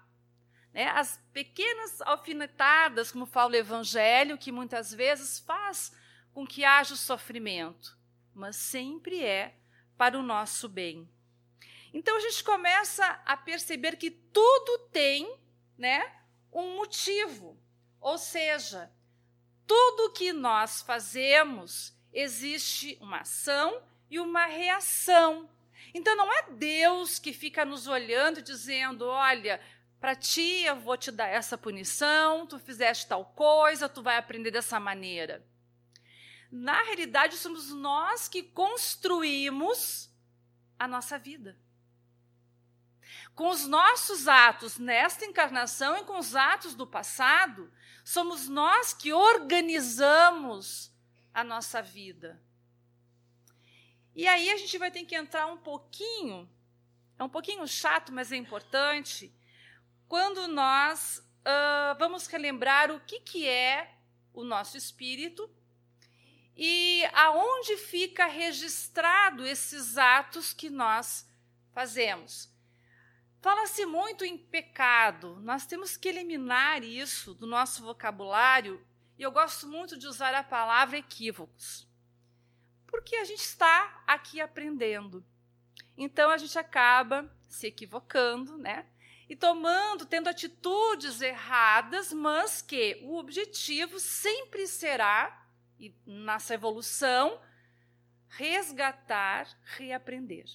né, 0.73 0.89
as 0.91 1.21
pequenas 1.33 2.01
alfinetadas, 2.03 3.11
como 3.11 3.27
fala 3.27 3.53
o 3.53 3.57
Evangelho, 3.57 4.39
que 4.39 4.53
muitas 4.53 4.93
vezes 4.93 5.41
faz 5.41 5.93
com 6.33 6.47
que 6.47 6.65
haja 6.65 6.95
sofrimento, 6.97 7.99
mas 8.35 8.57
sempre 8.57 9.25
é 9.25 9.57
para 9.97 10.19
o 10.19 10.23
nosso 10.23 10.69
bem. 10.69 11.09
Então 11.93 12.17
a 12.17 12.21
gente 12.21 12.45
começa 12.45 13.05
a 13.27 13.37
perceber 13.37 13.97
que 13.97 14.11
tudo 14.11 14.79
tem 14.93 15.39
né, 15.77 16.11
um 16.53 16.77
motivo, 16.77 17.59
ou 18.01 18.17
seja, 18.17 18.91
tudo 19.67 20.13
que 20.13 20.33
nós 20.33 20.83
fazemos 20.83 21.93
existe 22.13 22.97
uma 23.01 23.21
ação 23.21 23.83
e 24.09 24.19
uma 24.19 24.47
reação. 24.47 25.49
Então 25.93 26.17
não 26.17 26.33
é 26.33 26.51
Deus 26.51 27.19
que 27.19 27.33
fica 27.33 27.65
nos 27.65 27.87
olhando 27.87 28.43
dizendo: 28.43 29.07
olha, 29.07 29.61
para 30.01 30.17
ti 30.17 30.63
eu 30.65 30.81
vou 30.81 30.97
te 30.97 31.11
dar 31.13 31.27
essa 31.27 31.59
punição, 31.59 32.47
tu 32.47 32.59
fizeste 32.59 33.07
tal 33.07 33.25
coisa, 33.27 33.89
tu 33.89 34.03
vai 34.03 34.17
aprender 34.17 34.51
dessa 34.51 34.81
maneira. 34.81 35.47
Na 36.51 36.83
realidade, 36.83 37.37
somos 37.37 37.71
nós 37.71 38.27
que 38.27 38.43
construímos 38.43 40.11
a 40.79 40.89
nossa 40.89 41.19
vida. 41.19 41.57
Com 43.35 43.51
os 43.51 43.67
nossos 43.67 44.27
atos 44.27 44.79
nesta 44.79 45.25
encarnação 45.25 45.99
e 45.99 46.05
com 46.05 46.19
os 46.19 46.35
atos 46.35 46.75
do 46.75 46.87
passado, 46.87 47.71
somos 48.03 48.49
nós 48.49 48.93
que 48.93 49.13
organizamos 49.13 50.91
a 51.33 51.45
nossa 51.45 51.81
vida. 51.83 52.43
E 54.15 54.27
aí 54.27 54.51
a 54.51 54.57
gente 54.57 54.77
vai 54.79 54.91
ter 54.91 55.05
que 55.05 55.15
entrar 55.15 55.47
um 55.47 55.59
pouquinho, 55.59 56.51
é 57.19 57.23
um 57.23 57.29
pouquinho 57.29 57.67
chato, 57.69 58.13
mas 58.13 58.33
é 58.33 58.37
importante, 58.37 59.33
quando 60.11 60.49
nós 60.49 61.25
uh, 61.43 61.97
vamos 61.97 62.27
relembrar 62.27 62.91
o 62.91 62.99
que, 62.99 63.21
que 63.21 63.49
é 63.49 63.95
o 64.35 64.43
nosso 64.43 64.77
espírito 64.77 65.49
e 66.57 67.05
aonde 67.13 67.77
fica 67.77 68.27
registrado 68.27 69.47
esses 69.47 69.97
atos 69.97 70.53
que 70.53 70.69
nós 70.69 71.31
fazemos. 71.73 72.53
Fala-se 73.41 73.87
muito 73.87 74.25
em 74.25 74.37
pecado, 74.37 75.37
nós 75.43 75.65
temos 75.65 75.97
que 75.97 76.09
eliminar 76.09 76.83
isso 76.83 77.33
do 77.33 77.47
nosso 77.47 77.85
vocabulário, 77.85 78.85
e 79.17 79.23
eu 79.23 79.31
gosto 79.31 79.69
muito 79.69 79.97
de 79.97 80.09
usar 80.09 80.35
a 80.35 80.43
palavra 80.43 80.99
equívocos, 80.99 81.87
porque 82.85 83.15
a 83.15 83.25
gente 83.25 83.45
está 83.45 84.03
aqui 84.09 84.41
aprendendo. 84.41 85.25
Então 85.97 86.33
a 86.33 86.37
gente 86.37 86.59
acaba 86.59 87.33
se 87.49 87.69
equivocando, 87.69 88.59
né? 88.59 88.90
E 89.31 89.37
tomando, 89.37 90.05
tendo 90.05 90.29
atitudes 90.29 91.21
erradas, 91.21 92.13
mas 92.13 92.61
que 92.61 92.99
o 93.05 93.17
objetivo 93.17 94.01
sempre 94.01 94.67
será, 94.67 95.47
e 95.79 95.95
nessa 96.05 96.55
evolução, 96.55 97.41
resgatar, 98.27 99.47
reaprender. 99.63 100.47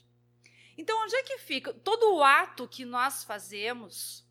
Então, 0.78 1.02
onde 1.02 1.16
é 1.16 1.24
que 1.24 1.38
fica? 1.38 1.74
Todo 1.74 2.16
o 2.16 2.22
ato 2.22 2.68
que 2.68 2.84
nós 2.84 3.24
fazemos, 3.24 4.28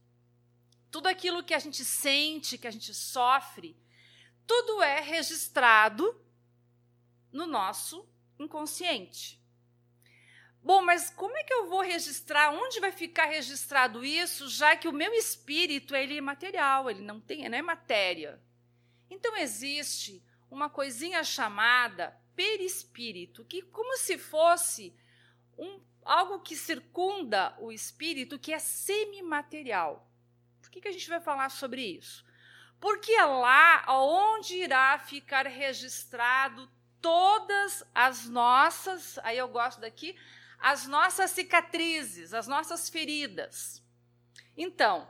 tudo 0.90 1.06
aquilo 1.06 1.42
que 1.42 1.54
a 1.54 1.58
gente 1.58 1.82
sente, 1.82 2.58
que 2.58 2.66
a 2.66 2.70
gente 2.70 2.92
sofre, 2.92 3.74
tudo 4.46 4.82
é 4.82 5.00
registrado 5.00 6.22
no 7.32 7.46
nosso 7.46 8.06
inconsciente. 8.38 9.42
Bom, 10.64 10.80
mas 10.80 11.10
como 11.10 11.36
é 11.36 11.44
que 11.44 11.52
eu 11.52 11.68
vou 11.68 11.82
registrar? 11.82 12.50
Onde 12.50 12.80
vai 12.80 12.90
ficar 12.90 13.26
registrado 13.26 14.02
isso, 14.02 14.48
já 14.48 14.74
que 14.74 14.88
o 14.88 14.92
meu 14.92 15.12
espírito 15.12 15.94
ele 15.94 16.16
é 16.16 16.20
material, 16.22 16.88
ele 16.90 17.02
não 17.02 17.20
tem, 17.20 17.46
não 17.46 17.58
é 17.58 17.60
matéria. 17.60 18.40
Então 19.10 19.36
existe 19.36 20.24
uma 20.50 20.70
coisinha 20.70 21.22
chamada 21.22 22.18
perispírito, 22.34 23.44
que 23.44 23.60
como 23.60 23.94
se 23.98 24.16
fosse 24.16 24.96
um, 25.58 25.80
algo 26.02 26.40
que 26.40 26.56
circunda 26.56 27.54
o 27.58 27.70
espírito, 27.70 28.38
que 28.38 28.54
é 28.54 28.58
semimaterial. 28.58 30.08
Por 30.62 30.70
que, 30.70 30.80
que 30.80 30.88
a 30.88 30.92
gente 30.92 31.10
vai 31.10 31.20
falar 31.20 31.50
sobre 31.50 31.82
isso? 31.82 32.24
Porque 32.80 33.12
é 33.12 33.24
lá 33.24 33.84
onde 33.88 34.56
irá 34.56 34.98
ficar 34.98 35.46
registrado 35.46 36.70
todas 37.02 37.84
as 37.94 38.26
nossas, 38.26 39.18
aí 39.18 39.36
eu 39.36 39.48
gosto 39.48 39.78
daqui, 39.78 40.16
as 40.64 40.86
nossas 40.86 41.30
cicatrizes, 41.32 42.32
as 42.32 42.48
nossas 42.48 42.88
feridas. 42.88 43.82
Então, 44.56 45.06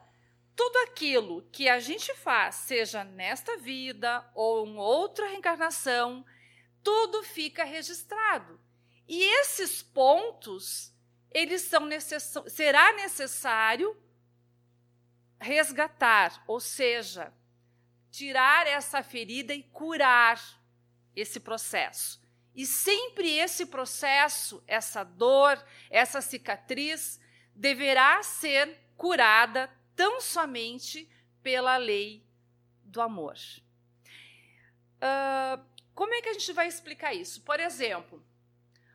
tudo 0.57 0.77
aquilo 0.79 1.49
que 1.53 1.69
a 1.69 1.79
gente 1.79 2.13
faz, 2.13 2.57
seja 2.57 3.05
nesta 3.05 3.57
vida 3.59 4.29
ou 4.35 4.67
em 4.67 4.77
outra 4.77 5.29
reencarnação, 5.29 6.27
tudo 6.83 7.23
fica 7.23 7.63
registrado. 7.63 8.61
E 9.07 9.23
esses 9.23 9.81
pontos, 9.81 10.93
eles 11.31 11.63
são 11.63 11.87
necess... 11.87 12.35
será 12.49 12.93
necessário 12.95 13.97
resgatar, 15.39 16.43
ou 16.49 16.59
seja, 16.59 17.33
tirar 18.11 18.67
essa 18.67 19.05
ferida 19.05 19.55
e 19.55 19.63
curar 19.63 20.43
esse 21.15 21.39
processo. 21.39 22.24
E 22.55 22.65
sempre 22.65 23.31
esse 23.37 23.67
processo, 23.67 24.63
essa 24.67 25.03
dor, 25.03 25.63
essa 25.91 26.21
cicatriz, 26.21 27.21
deverá 27.55 28.23
ser 28.23 28.79
curada 28.97 29.71
tão 29.97 30.21
somente 30.21 31.09
pela 31.43 31.77
lei 31.77 32.25
do 32.83 33.01
amor. 33.01 33.37
Uh, 34.97 35.63
como 35.95 36.15
é 36.15 36.23
que 36.23 36.29
a 36.29 36.33
gente 36.33 36.53
vai 36.53 36.67
explicar 36.67 37.13
isso? 37.13 37.43
Por 37.43 37.61
exemplo, 37.61 38.25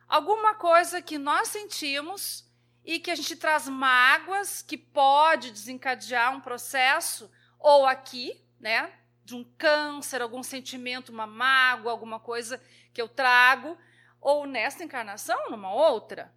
alguma 0.08 0.54
coisa 0.54 1.00
que 1.02 1.18
nós 1.18 1.48
sentimos 1.48 2.50
e 2.84 2.98
que 2.98 3.10
a 3.10 3.14
gente 3.14 3.36
traz 3.36 3.68
mágoas 3.68 4.62
que 4.62 4.76
pode 4.76 5.50
desencadear 5.50 6.34
um 6.34 6.40
processo, 6.40 7.30
ou 7.58 7.86
aqui, 7.86 8.42
né, 8.58 8.92
de 9.30 9.36
um 9.36 9.44
câncer, 9.56 10.20
algum 10.20 10.42
sentimento, 10.42 11.10
uma 11.10 11.26
mágoa, 11.26 11.92
alguma 11.92 12.18
coisa 12.18 12.60
que 12.92 13.00
eu 13.00 13.08
trago, 13.08 13.78
ou 14.20 14.46
nesta 14.46 14.84
encarnação, 14.84 15.50
numa 15.50 15.72
outra. 15.72 16.34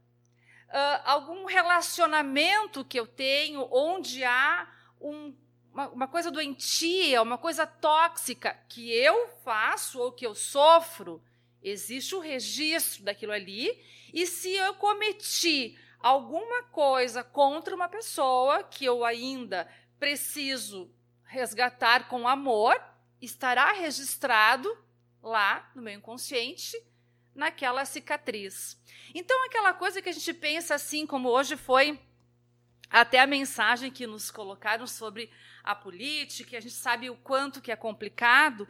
Uh, 0.70 1.02
algum 1.04 1.46
relacionamento 1.46 2.86
que 2.86 3.00
eu 3.00 3.06
tenho 3.06 3.68
onde 3.72 4.24
há 4.24 4.72
um, 5.02 5.36
uma, 5.72 5.90
uma 5.90 6.08
coisa 6.08 6.32
doentia, 6.32 7.22
uma 7.22 7.38
coisa 7.38 7.66
tóxica 7.66 8.58
que 8.70 8.92
eu 8.92 9.28
faço 9.44 10.00
ou 10.00 10.12
que 10.12 10.26
eu 10.26 10.36
sofro, 10.36 11.22
existe 11.62 12.14
o 12.16 12.20
registro 12.20 13.04
daquilo 13.04 13.32
ali, 13.32 13.76
e 14.14 14.26
se 14.28 14.54
eu 14.54 14.76
cometi 14.76 15.78
alguma 16.00 16.64
coisa 16.64 17.24
contra 17.24 17.76
uma 17.76 17.90
pessoa 17.90 18.64
que 18.64 18.86
eu 18.86 19.04
ainda 19.04 19.68
preciso 20.00 20.94
resgatar 21.34 22.08
com 22.08 22.28
amor, 22.28 22.80
estará 23.20 23.72
registrado 23.72 24.70
lá 25.22 25.68
no 25.74 25.82
meu 25.82 25.96
inconsciente, 25.96 26.80
naquela 27.34 27.84
cicatriz. 27.86 28.80
Então, 29.16 29.44
aquela 29.46 29.74
coisa 29.74 30.00
que 30.00 30.10
a 30.10 30.14
gente 30.14 30.32
pensa 30.32 30.76
assim, 30.76 31.08
como 31.08 31.30
hoje 31.30 31.58
foi 31.58 32.00
até 32.88 33.20
a 33.20 33.26
mensagem 33.26 33.90
que 33.90 34.06
nos 34.06 34.30
colocaram 34.30 34.86
sobre 34.86 35.32
a 35.64 35.74
política, 35.74 36.56
a 36.56 36.62
gente 36.62 36.76
sabe 36.76 37.10
o 37.10 37.16
quanto 37.16 37.62
que 37.62 37.72
é 37.72 37.76
complicado. 37.76 38.68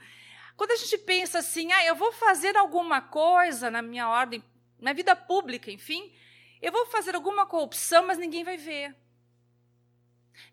Quando 0.55 0.71
a 0.71 0.77
gente 0.77 0.97
pensa 0.99 1.39
assim, 1.39 1.69
ah, 1.73 1.83
eu 1.83 1.95
vou 1.95 2.13
fazer 2.13 2.55
alguma 2.55 3.01
coisa 3.01 3.69
na 3.69 3.81
minha 3.81 4.07
ordem, 4.07 4.41
na 4.79 4.93
vida 4.93 5.17
pública, 5.17 5.69
enfim, 5.69 6.15
eu 6.61 6.71
vou 6.71 6.85
fazer 6.85 7.13
alguma 7.13 7.45
corrupção, 7.45 8.07
mas 8.07 8.17
ninguém 8.17 8.45
vai 8.45 8.55
ver. 8.55 8.95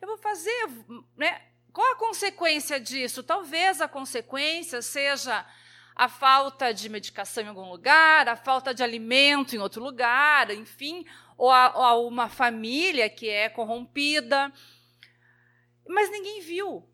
Eu 0.01 0.09
vou 0.09 0.19
fazer, 0.19 0.69
né? 1.17 1.50
Qual 1.81 1.93
a 1.93 1.97
consequência 1.97 2.79
disso? 2.79 3.23
Talvez 3.23 3.81
a 3.81 3.89
consequência 3.89 4.83
seja 4.83 5.47
a 5.97 6.11
falta 6.11 6.75
de 6.75 6.91
medicação 6.91 7.43
em 7.43 7.47
algum 7.47 7.71
lugar, 7.71 8.29
a 8.29 8.37
falta 8.37 8.75
de 8.75 8.83
alimento 8.83 9.57
em 9.57 9.61
outro 9.61 9.83
lugar, 9.83 10.51
enfim, 10.51 11.07
ou 11.39 11.51
a, 11.51 11.75
ou 11.75 11.83
a 11.83 11.99
uma 11.99 12.29
família 12.29 13.09
que 13.09 13.31
é 13.31 13.49
corrompida. 13.49 14.53
Mas 15.89 16.11
ninguém 16.11 16.43
viu. 16.43 16.87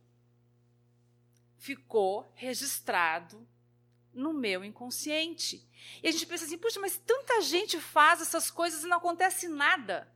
Ficou 1.59 2.33
registrado 2.37 3.45
no 4.15 4.33
meu 4.33 4.65
inconsciente. 4.65 5.69
E 6.01 6.07
a 6.07 6.13
gente 6.13 6.27
pensa 6.27 6.45
assim, 6.45 6.59
puxa, 6.59 6.79
mas 6.79 6.97
tanta 6.97 7.43
gente 7.43 7.81
faz 7.81 8.21
essas 8.21 8.53
coisas 8.53 8.85
e 8.85 8.87
não 8.87 8.99
acontece 8.99 9.49
nada. 9.49 10.09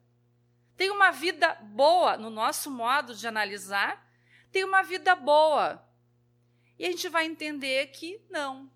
Tem 0.77 0.91
uma 0.91 1.11
vida 1.11 1.55
boa, 1.57 2.17
no 2.17 2.31
nosso 2.31 2.71
modo 2.71 3.17
de 3.17 3.27
analisar, 3.27 4.09
tem 4.51 4.65
uma 4.65 4.83
vida 4.83 5.15
boa. 5.15 5.85
E 6.79 6.87
a 6.87 6.91
gente 6.91 7.09
vai 7.09 7.27
entender 7.27 7.89
que 7.89 8.21
não. 8.31 8.71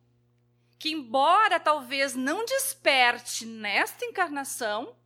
Que, 0.79 0.91
embora 0.91 1.59
talvez 1.59 2.15
não 2.15 2.45
desperte 2.45 3.47
nesta 3.47 4.05
encarnação, 4.05 4.97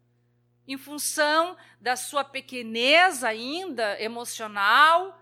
em 0.67 0.77
função 0.77 1.57
da 1.81 1.97
sua 1.97 2.25
pequeneza 2.25 3.29
ainda 3.29 4.01
emocional, 4.01 5.19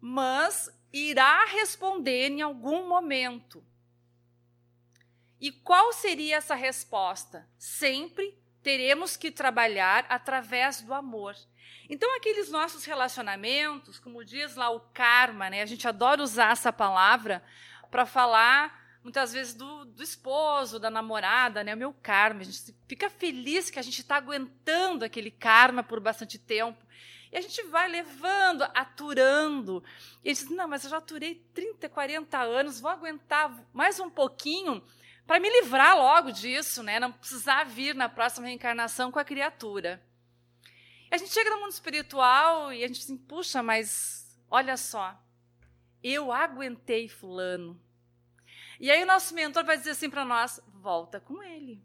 mas 0.00 0.70
irá 0.92 1.44
responder 1.46 2.30
em 2.30 2.42
algum 2.42 2.86
momento. 2.86 3.64
E 5.40 5.50
qual 5.50 5.92
seria 5.92 6.36
essa 6.36 6.54
resposta? 6.54 7.48
Sempre 7.58 8.38
teremos 8.62 9.16
que 9.16 9.30
trabalhar 9.30 10.06
através 10.08 10.80
do 10.80 10.94
amor. 10.94 11.36
Então, 11.88 12.16
aqueles 12.16 12.50
nossos 12.50 12.84
relacionamentos, 12.84 13.98
como 13.98 14.24
diz 14.24 14.56
lá 14.56 14.70
o 14.70 14.80
karma, 14.80 15.50
né? 15.50 15.62
A 15.62 15.66
gente 15.66 15.86
adora 15.86 16.22
usar 16.22 16.52
essa 16.52 16.72
palavra 16.72 17.42
para 17.90 18.06
falar 18.06 18.82
muitas 19.02 19.34
vezes 19.34 19.52
do, 19.52 19.84
do, 19.84 20.02
esposo, 20.02 20.78
da 20.78 20.88
namorada, 20.88 21.62
né? 21.62 21.74
O 21.74 21.76
meu 21.76 21.92
karma. 21.92 22.40
A 22.40 22.44
gente 22.44 22.74
fica 22.88 23.10
feliz 23.10 23.68
que 23.68 23.78
a 23.78 23.82
gente 23.82 24.00
está 24.00 24.16
aguentando 24.16 25.04
aquele 25.04 25.30
karma 25.30 25.82
por 25.82 26.00
bastante 26.00 26.38
tempo. 26.38 26.82
E 27.30 27.36
a 27.36 27.40
gente 27.40 27.62
vai 27.64 27.88
levando, 27.88 28.62
aturando. 28.74 29.84
E 30.24 30.30
a 30.30 30.32
gente 30.32 30.46
diz, 30.46 30.56
não, 30.56 30.66
mas 30.66 30.84
eu 30.84 30.90
já 30.90 30.98
aturei 30.98 31.34
30, 31.52 31.88
40 31.88 32.38
anos, 32.38 32.80
vou 32.80 32.90
aguentar 32.90 33.54
mais 33.74 34.00
um 34.00 34.08
pouquinho 34.08 34.82
para 35.26 35.40
me 35.40 35.50
livrar 35.50 35.96
logo 35.96 36.30
disso, 36.30 36.82
né? 36.82 36.98
Não 36.98 37.12
precisar 37.12 37.64
vir 37.64 37.94
na 37.94 38.08
próxima 38.08 38.46
reencarnação 38.46 39.10
com 39.10 39.18
a 39.18 39.24
criatura. 39.24 40.02
A 41.14 41.16
gente 41.16 41.32
chega 41.32 41.48
no 41.48 41.60
mundo 41.60 41.70
espiritual 41.70 42.72
e 42.72 42.82
a 42.82 42.88
gente 42.88 43.02
assim, 43.02 43.16
puxa, 43.16 43.62
mas 43.62 44.36
olha 44.50 44.76
só, 44.76 45.16
eu 46.02 46.32
aguentei 46.32 47.08
fulano. 47.08 47.80
E 48.80 48.90
aí 48.90 49.00
o 49.00 49.06
nosso 49.06 49.32
mentor 49.32 49.64
vai 49.64 49.78
dizer 49.78 49.90
assim 49.90 50.10
para 50.10 50.24
nós: 50.24 50.60
volta 50.66 51.20
com 51.20 51.40
ele. 51.40 51.80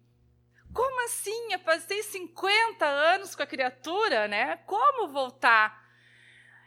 Como 0.73 1.05
assim? 1.05 1.53
Eu 1.53 1.59
passei 1.59 2.01
50 2.01 2.83
anos 2.83 3.35
com 3.35 3.43
a 3.43 3.45
criatura, 3.45 4.27
né? 4.27 4.57
Como 4.65 5.07
voltar? 5.09 5.87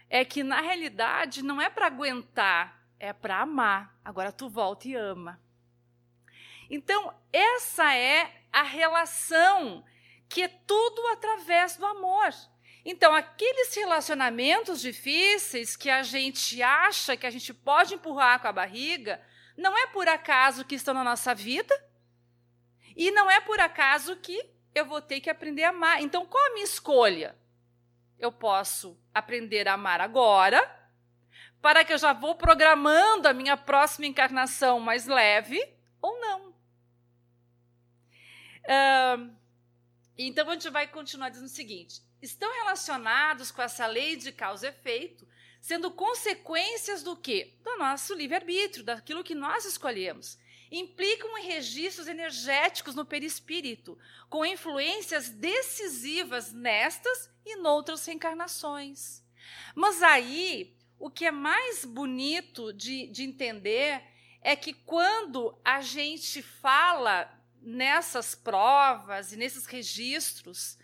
É 0.09 0.25
que 0.25 0.45
na 0.45 0.61
realidade 0.61 1.43
não 1.43 1.61
é 1.61 1.69
para 1.69 1.89
aguentar, 1.89 2.81
é 2.97 3.13
para 3.13 3.41
amar. 3.41 3.99
Agora 4.05 4.31
tu 4.31 4.49
volta 4.49 4.87
e 4.87 4.95
ama. 4.95 5.43
Então, 6.71 7.13
essa 7.33 7.93
é 7.93 8.45
a 8.53 8.63
relação 8.63 9.85
que 10.29 10.43
é 10.43 10.49
tudo 10.49 11.09
através 11.09 11.77
do 11.77 11.85
amor. 11.85 12.33
Então, 12.85 13.15
aqueles 13.15 13.75
relacionamentos 13.75 14.81
difíceis 14.81 15.77
que 15.77 15.89
a 15.89 16.03
gente 16.03 16.61
acha 16.63 17.17
que 17.17 17.27
a 17.27 17.31
gente 17.31 17.55
pode 17.55 17.95
empurrar 17.95 18.41
com 18.41 18.49
a 18.49 18.53
barriga, 18.53 19.21
não 19.57 19.77
é 19.77 19.87
por 19.87 20.09
acaso 20.09 20.65
que 20.65 20.75
estão 20.75 20.93
na 20.93 21.05
nossa 21.05 21.35
vida 21.35 21.75
e 22.97 23.11
não 23.11 23.31
é 23.31 23.41
por 23.41 23.61
acaso 23.61 24.17
que 24.17 24.51
eu 24.75 24.85
vou 24.85 25.01
ter 25.01 25.21
que 25.21 25.31
aprender 25.31 25.65
a 25.65 25.71
amar. 25.71 26.03
Então, 26.03 26.27
qual 26.27 26.45
a 26.47 26.55
minha 26.55 26.65
escolha? 26.65 27.37
Eu 28.19 28.33
posso 28.33 28.99
aprender 29.15 29.69
a 29.69 29.75
amar 29.75 30.01
agora, 30.01 30.61
para 31.61 31.85
que 31.85 31.93
eu 31.93 31.99
já 31.99 32.13
vou 32.13 32.35
programando 32.35 33.29
a 33.29 33.33
minha 33.33 33.57
próxima 33.57 34.07
encarnação 34.07 34.81
mais 34.81 35.07
leve, 35.07 35.61
ou 36.01 36.21
não. 36.21 36.51
Uh, 38.65 39.37
então, 40.17 40.49
a 40.49 40.53
gente 40.55 40.71
vai 40.71 40.87
continuar 40.87 41.29
dizendo 41.29 41.47
o 41.47 41.51
seguinte: 41.51 42.01
estão 42.23 42.51
relacionados 42.53 43.51
com 43.51 43.61
essa 43.61 43.87
lei 43.87 44.17
de 44.17 44.31
causa 44.31 44.67
e 44.67 44.71
efeito, 44.71 45.27
sendo 45.61 45.91
consequências 45.91 47.03
do 47.03 47.17
quê? 47.17 47.55
Do 47.63 47.77
nosso 47.77 48.15
livre-arbítrio, 48.15 48.85
daquilo 48.85 49.25
que 49.25 49.35
nós 49.35 49.65
escolhemos. 49.65 50.39
Implicam 50.71 51.37
em 51.37 51.47
registros 51.47 52.07
energéticos 52.07 52.95
no 52.95 53.05
perispírito, 53.05 53.99
com 54.31 54.47
influências 54.47 55.29
decisivas 55.29 56.53
nestas 56.53 57.29
e 57.45 57.57
noutras 57.57 58.07
reencarnações. 58.07 59.23
Mas 59.75 60.03
aí, 60.03 60.75
o 60.99 61.11
que 61.11 61.27
é 61.27 61.31
mais 61.31 61.85
bonito 61.85 62.73
de, 62.73 63.09
de 63.09 63.25
entender 63.25 64.03
é 64.41 64.57
que 64.57 64.73
quando 64.73 65.57
a 65.65 65.81
gente 65.81 66.41
fala 66.43 67.31
nessas 67.61 68.35
provas 68.35 69.33
e 69.33 69.37
nesses 69.37 69.67
registros, 69.67 70.79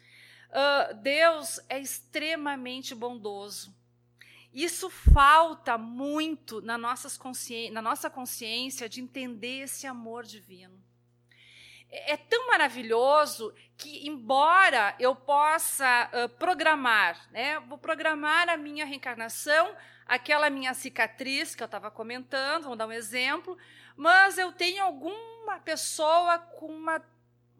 uh, 0.50 0.94
Deus 1.02 1.60
é 1.68 1.78
extremamente 1.78 2.94
bondoso. 2.94 3.76
Isso 4.52 4.88
falta 4.88 5.76
muito 5.76 6.60
na, 6.62 6.78
nossas 6.78 7.18
na 7.70 7.82
nossa 7.82 8.08
consciência 8.08 8.88
de 8.88 9.00
entender 9.00 9.64
esse 9.64 9.86
amor 9.86 10.24
divino. 10.24 10.82
É, 11.90 12.12
é 12.12 12.16
tão 12.16 12.48
maravilhoso 12.48 13.54
que, 13.76 14.08
embora 14.08 14.94
eu 14.98 15.14
possa 15.14 16.10
uh, 16.12 16.28
programar, 16.30 17.28
né, 17.30 17.60
vou 17.60 17.78
programar 17.78 18.48
a 18.48 18.56
minha 18.56 18.84
reencarnação, 18.84 19.74
aquela 20.06 20.48
minha 20.50 20.72
cicatriz 20.74 21.54
que 21.54 21.62
eu 21.62 21.66
estava 21.66 21.90
comentando, 21.90 22.64
vamos 22.64 22.78
dar 22.78 22.86
um 22.86 22.92
exemplo, 22.92 23.56
mas 23.96 24.38
eu 24.38 24.52
tenho 24.52 24.82
alguma 24.82 25.58
pessoa 25.60 26.38
com 26.38 26.66
uma, 26.66 27.02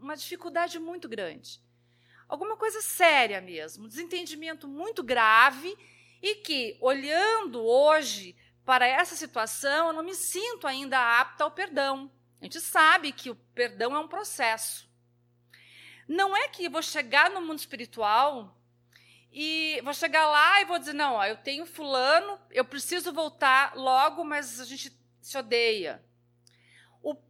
uma 0.00 0.16
dificuldade 0.16 0.78
muito 0.78 1.08
grande. 1.08 1.60
Alguma 2.28 2.56
coisa 2.56 2.82
séria 2.82 3.40
mesmo, 3.40 3.84
um 3.84 3.88
desentendimento 3.88 4.68
muito 4.68 5.02
grave 5.02 5.74
e 6.20 6.34
que, 6.36 6.76
olhando 6.80 7.64
hoje 7.64 8.36
para 8.64 8.86
essa 8.86 9.16
situação, 9.16 9.88
eu 9.88 9.92
não 9.94 10.02
me 10.02 10.14
sinto 10.14 10.66
ainda 10.66 11.20
apta 11.20 11.44
ao 11.44 11.50
perdão. 11.50 12.10
A 12.38 12.44
gente 12.44 12.60
sabe 12.60 13.12
que 13.12 13.30
o 13.30 13.34
perdão 13.34 13.96
é 13.96 13.98
um 13.98 14.06
processo. 14.08 14.86
Não 16.06 16.36
é 16.36 16.48
que 16.48 16.68
vou 16.68 16.82
chegar 16.82 17.30
no 17.30 17.40
mundo 17.40 17.58
espiritual 17.58 18.54
e 19.32 19.80
vou 19.82 19.94
chegar 19.94 20.26
lá 20.28 20.60
e 20.60 20.64
vou 20.66 20.78
dizer: 20.78 20.92
não, 20.92 21.14
ó, 21.14 21.24
eu 21.24 21.36
tenho 21.36 21.64
fulano, 21.64 22.38
eu 22.50 22.64
preciso 22.64 23.12
voltar 23.12 23.74
logo, 23.74 24.22
mas 24.22 24.60
a 24.60 24.64
gente 24.64 24.92
se 25.20 25.36
odeia. 25.36 26.04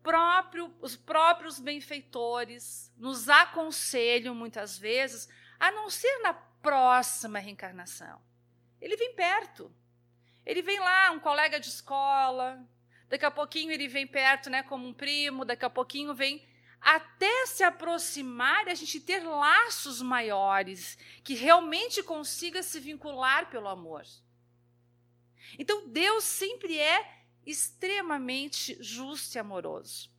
Próprio, 0.02 0.74
os 0.80 0.96
próprios 0.96 1.60
benfeitores 1.60 2.90
nos 2.96 3.28
aconselham 3.28 4.34
muitas 4.34 4.78
vezes 4.78 5.28
a 5.60 5.70
não 5.70 5.90
ser 5.90 6.18
na 6.22 6.32
próxima 6.32 7.38
reencarnação. 7.38 8.20
Ele 8.80 8.96
vem 8.96 9.14
perto. 9.14 9.70
Ele 10.46 10.62
vem 10.62 10.80
lá, 10.80 11.10
um 11.10 11.20
colega 11.20 11.60
de 11.60 11.68
escola, 11.68 12.66
daqui 13.08 13.26
a 13.26 13.30
pouquinho 13.30 13.70
ele 13.70 13.86
vem 13.86 14.06
perto, 14.06 14.48
né, 14.48 14.62
como 14.62 14.88
um 14.88 14.94
primo, 14.94 15.44
daqui 15.44 15.64
a 15.64 15.70
pouquinho 15.70 16.14
vem 16.14 16.48
até 16.80 17.46
se 17.46 17.62
aproximar 17.62 18.66
e 18.66 18.70
a 18.70 18.74
gente 18.74 19.00
ter 19.00 19.22
laços 19.22 20.00
maiores, 20.00 20.96
que 21.22 21.34
realmente 21.34 22.02
consiga 22.02 22.62
se 22.62 22.80
vincular 22.80 23.50
pelo 23.50 23.68
amor. 23.68 24.06
Então 25.58 25.86
Deus 25.88 26.24
sempre 26.24 26.78
é 26.78 27.17
extremamente 27.50 28.76
justo 28.80 29.36
e 29.36 29.38
amoroso. 29.38 30.10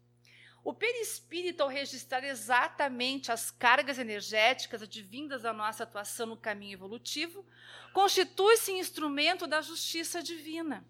O 0.64 0.74
perispírito, 0.74 1.64
ao 1.64 1.70
registrar 1.70 2.24
exatamente 2.24 3.32
as 3.32 3.50
cargas 3.50 3.98
energéticas 3.98 4.82
advindas 4.82 5.44
da 5.44 5.54
nossa 5.54 5.84
atuação 5.84 6.28
no 6.28 6.38
caminho 6.38 6.74
evolutivo, 6.74 7.46
constitui-se 7.94 8.72
instrumento 8.72 9.48
da 9.48 9.62
justiça 9.62 10.22
divina 10.22 10.86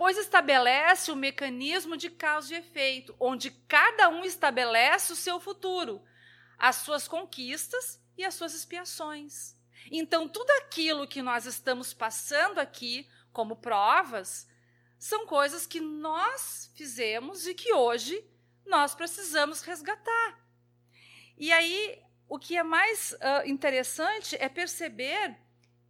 pois 0.00 0.16
estabelece 0.16 1.12
o 1.12 1.14
mecanismo 1.14 1.94
de 1.94 2.08
causa 2.08 2.54
e 2.54 2.56
efeito, 2.56 3.14
onde 3.20 3.50
cada 3.50 4.08
um 4.08 4.24
estabelece 4.24 5.12
o 5.12 5.16
seu 5.16 5.38
futuro, 5.38 6.02
as 6.58 6.76
suas 6.76 7.06
conquistas 7.06 8.00
e 8.16 8.24
as 8.24 8.32
suas 8.32 8.54
expiações. 8.54 9.54
Então, 9.90 10.26
tudo 10.26 10.50
aquilo 10.52 11.06
que 11.06 11.20
nós 11.20 11.44
estamos 11.44 11.92
passando 11.92 12.58
aqui 12.58 13.06
como 13.30 13.56
provas 13.56 14.48
são 15.00 15.26
coisas 15.26 15.66
que 15.66 15.80
nós 15.80 16.70
fizemos 16.76 17.46
e 17.46 17.54
que 17.54 17.72
hoje 17.72 18.22
nós 18.66 18.94
precisamos 18.94 19.62
resgatar. 19.62 20.38
E 21.38 21.50
aí, 21.50 21.98
o 22.28 22.38
que 22.38 22.54
é 22.54 22.62
mais 22.62 23.12
uh, 23.12 23.48
interessante 23.48 24.36
é 24.38 24.46
perceber 24.46 25.38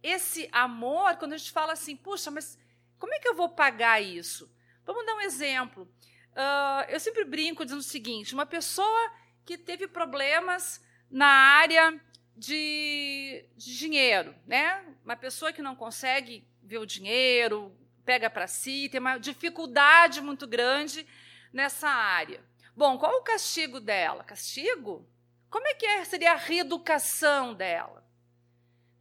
esse 0.01 0.47
amor, 0.49 1.17
quando 1.17 1.33
a 1.33 1.37
gente 1.37 1.51
fala 1.51 1.73
assim, 1.73 1.93
puxa, 1.93 2.31
mas 2.31 2.57
como 2.97 3.13
é 3.13 3.19
que 3.19 3.27
eu 3.27 3.35
vou 3.35 3.49
pagar 3.49 4.01
isso? 4.01 4.49
Vamos 4.85 5.05
dar 5.05 5.15
um 5.15 5.21
exemplo. 5.21 5.83
Uh, 6.31 6.89
eu 6.89 6.99
sempre 6.99 7.25
brinco 7.25 7.65
dizendo 7.65 7.81
o 7.81 7.83
seguinte: 7.83 8.33
uma 8.33 8.45
pessoa 8.45 9.11
que 9.45 9.57
teve 9.57 9.89
problemas 9.89 10.81
na 11.09 11.27
área 11.27 12.01
de, 12.33 13.45
de 13.57 13.77
dinheiro, 13.77 14.33
né? 14.47 14.85
Uma 15.03 15.17
pessoa 15.17 15.51
que 15.51 15.61
não 15.61 15.75
consegue 15.75 16.47
ver 16.63 16.77
o 16.77 16.85
dinheiro, 16.85 17.75
pega 18.05 18.29
para 18.29 18.47
si, 18.47 18.89
tem 18.89 18.99
uma 18.99 19.17
dificuldade 19.17 20.21
muito 20.21 20.47
grande 20.47 21.05
nessa 21.53 21.89
área. 21.89 22.43
Bom, 22.75 22.97
qual 22.97 23.19
o 23.19 23.23
castigo 23.23 23.79
dela? 23.79 24.23
Castigo? 24.23 25.07
Como 25.49 25.67
é 25.67 25.73
que 25.73 25.85
é, 25.85 26.03
seria 26.05 26.31
a 26.31 26.37
reeducação 26.37 27.53
dela? 27.53 28.05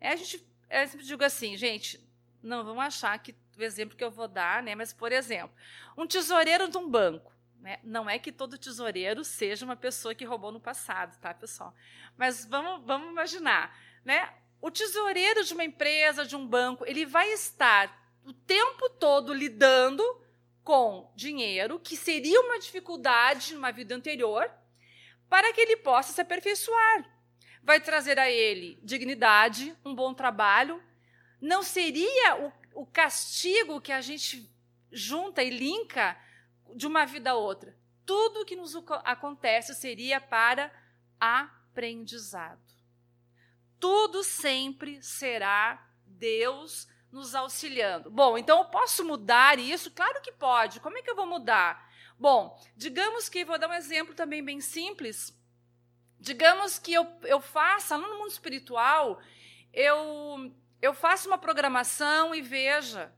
É, 0.00 0.10
a 0.10 0.16
gente, 0.16 0.44
eu 0.68 0.88
sempre 0.88 1.06
digo 1.06 1.24
assim, 1.24 1.56
gente, 1.56 2.00
não 2.42 2.64
vamos 2.64 2.82
achar 2.82 3.18
que 3.18 3.34
o 3.56 3.62
exemplo 3.62 3.96
que 3.96 4.02
eu 4.02 4.10
vou 4.10 4.26
dar, 4.26 4.62
né? 4.62 4.74
Mas, 4.74 4.92
por 4.92 5.12
exemplo, 5.12 5.54
um 5.96 6.06
tesoureiro 6.06 6.68
de 6.68 6.78
um 6.78 6.88
banco. 6.88 7.32
Né? 7.60 7.78
Não 7.84 8.08
é 8.08 8.18
que 8.18 8.32
todo 8.32 8.58
tesoureiro 8.58 9.22
seja 9.22 9.64
uma 9.64 9.76
pessoa 9.76 10.14
que 10.14 10.24
roubou 10.24 10.50
no 10.50 10.60
passado, 10.60 11.18
tá, 11.20 11.34
pessoal? 11.34 11.74
Mas 12.16 12.44
vamos, 12.44 12.84
vamos 12.86 13.10
imaginar, 13.10 13.78
né? 14.04 14.32
O 14.60 14.70
tesoureiro 14.70 15.44
de 15.44 15.52
uma 15.52 15.64
empresa, 15.64 16.24
de 16.24 16.34
um 16.36 16.46
banco, 16.46 16.84
ele 16.86 17.04
vai 17.06 17.30
estar 17.32 17.99
o 18.24 18.32
tempo 18.32 18.90
todo 18.90 19.32
lidando 19.32 20.02
com 20.62 21.12
dinheiro, 21.16 21.80
que 21.80 21.96
seria 21.96 22.40
uma 22.40 22.58
dificuldade 22.58 23.54
numa 23.54 23.70
vida 23.70 23.94
anterior, 23.94 24.50
para 25.28 25.52
que 25.52 25.60
ele 25.60 25.76
possa 25.76 26.12
se 26.12 26.20
aperfeiçoar. 26.20 27.08
Vai 27.62 27.80
trazer 27.80 28.18
a 28.18 28.30
ele 28.30 28.78
dignidade, 28.82 29.76
um 29.84 29.94
bom 29.94 30.14
trabalho. 30.14 30.82
Não 31.40 31.62
seria 31.62 32.36
o 32.36 32.52
o 32.74 32.86
castigo 32.86 33.80
que 33.80 33.92
a 33.92 34.00
gente 34.00 34.50
junta 34.90 35.42
e 35.42 35.50
linka 35.50 36.18
de 36.74 36.86
uma 36.86 37.04
vida 37.04 37.30
a 37.30 37.34
outra. 37.34 37.76
Tudo 38.04 38.44
que 38.44 38.56
nos 38.56 38.74
acontece 39.04 39.74
seria 39.74 40.20
para 40.20 40.72
aprendizado. 41.18 42.60
Tudo 43.78 44.22
sempre 44.22 45.02
será 45.02 45.86
Deus 46.06 46.88
nos 47.10 47.34
auxiliando. 47.34 48.10
Bom, 48.10 48.38
então 48.38 48.58
eu 48.58 48.64
posso 48.66 49.04
mudar 49.04 49.58
isso? 49.58 49.90
Claro 49.90 50.20
que 50.20 50.32
pode. 50.32 50.80
Como 50.80 50.96
é 50.98 51.02
que 51.02 51.10
eu 51.10 51.16
vou 51.16 51.26
mudar? 51.26 51.88
Bom, 52.18 52.60
digamos 52.76 53.28
que, 53.28 53.44
vou 53.44 53.58
dar 53.58 53.68
um 53.68 53.74
exemplo 53.74 54.14
também 54.14 54.44
bem 54.44 54.60
simples. 54.60 55.36
Digamos 56.18 56.78
que 56.78 56.92
eu, 56.92 57.06
eu 57.22 57.40
faça, 57.40 57.96
no 57.96 58.18
mundo 58.18 58.30
espiritual, 58.30 59.20
eu 59.72 60.52
eu 60.82 60.94
faço 60.94 61.28
uma 61.28 61.36
programação 61.36 62.34
e 62.34 62.40
veja 62.40 63.12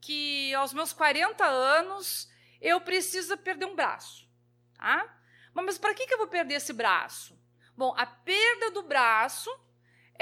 que 0.00 0.52
aos 0.54 0.72
meus 0.72 0.92
40 0.92 1.44
anos 1.44 2.30
eu 2.60 2.80
preciso 2.80 3.36
perder 3.38 3.66
um 3.66 3.74
braço. 3.74 4.28
Tá? 4.74 5.16
Mas 5.54 5.78
para 5.78 5.94
que, 5.94 6.06
que 6.06 6.14
eu 6.14 6.18
vou 6.18 6.28
perder 6.28 6.54
esse 6.54 6.72
braço? 6.72 7.38
Bom, 7.76 7.94
a 7.96 8.04
perda 8.04 8.70
do 8.70 8.82
braço 8.82 9.50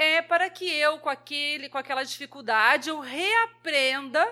é 0.01 0.21
para 0.21 0.49
que 0.49 0.63
eu, 0.63 0.97
com, 0.99 1.09
aquele, 1.09 1.67
com 1.67 1.77
aquela 1.77 2.03
dificuldade, 2.03 2.87
eu 2.87 3.01
reaprenda 3.01 4.25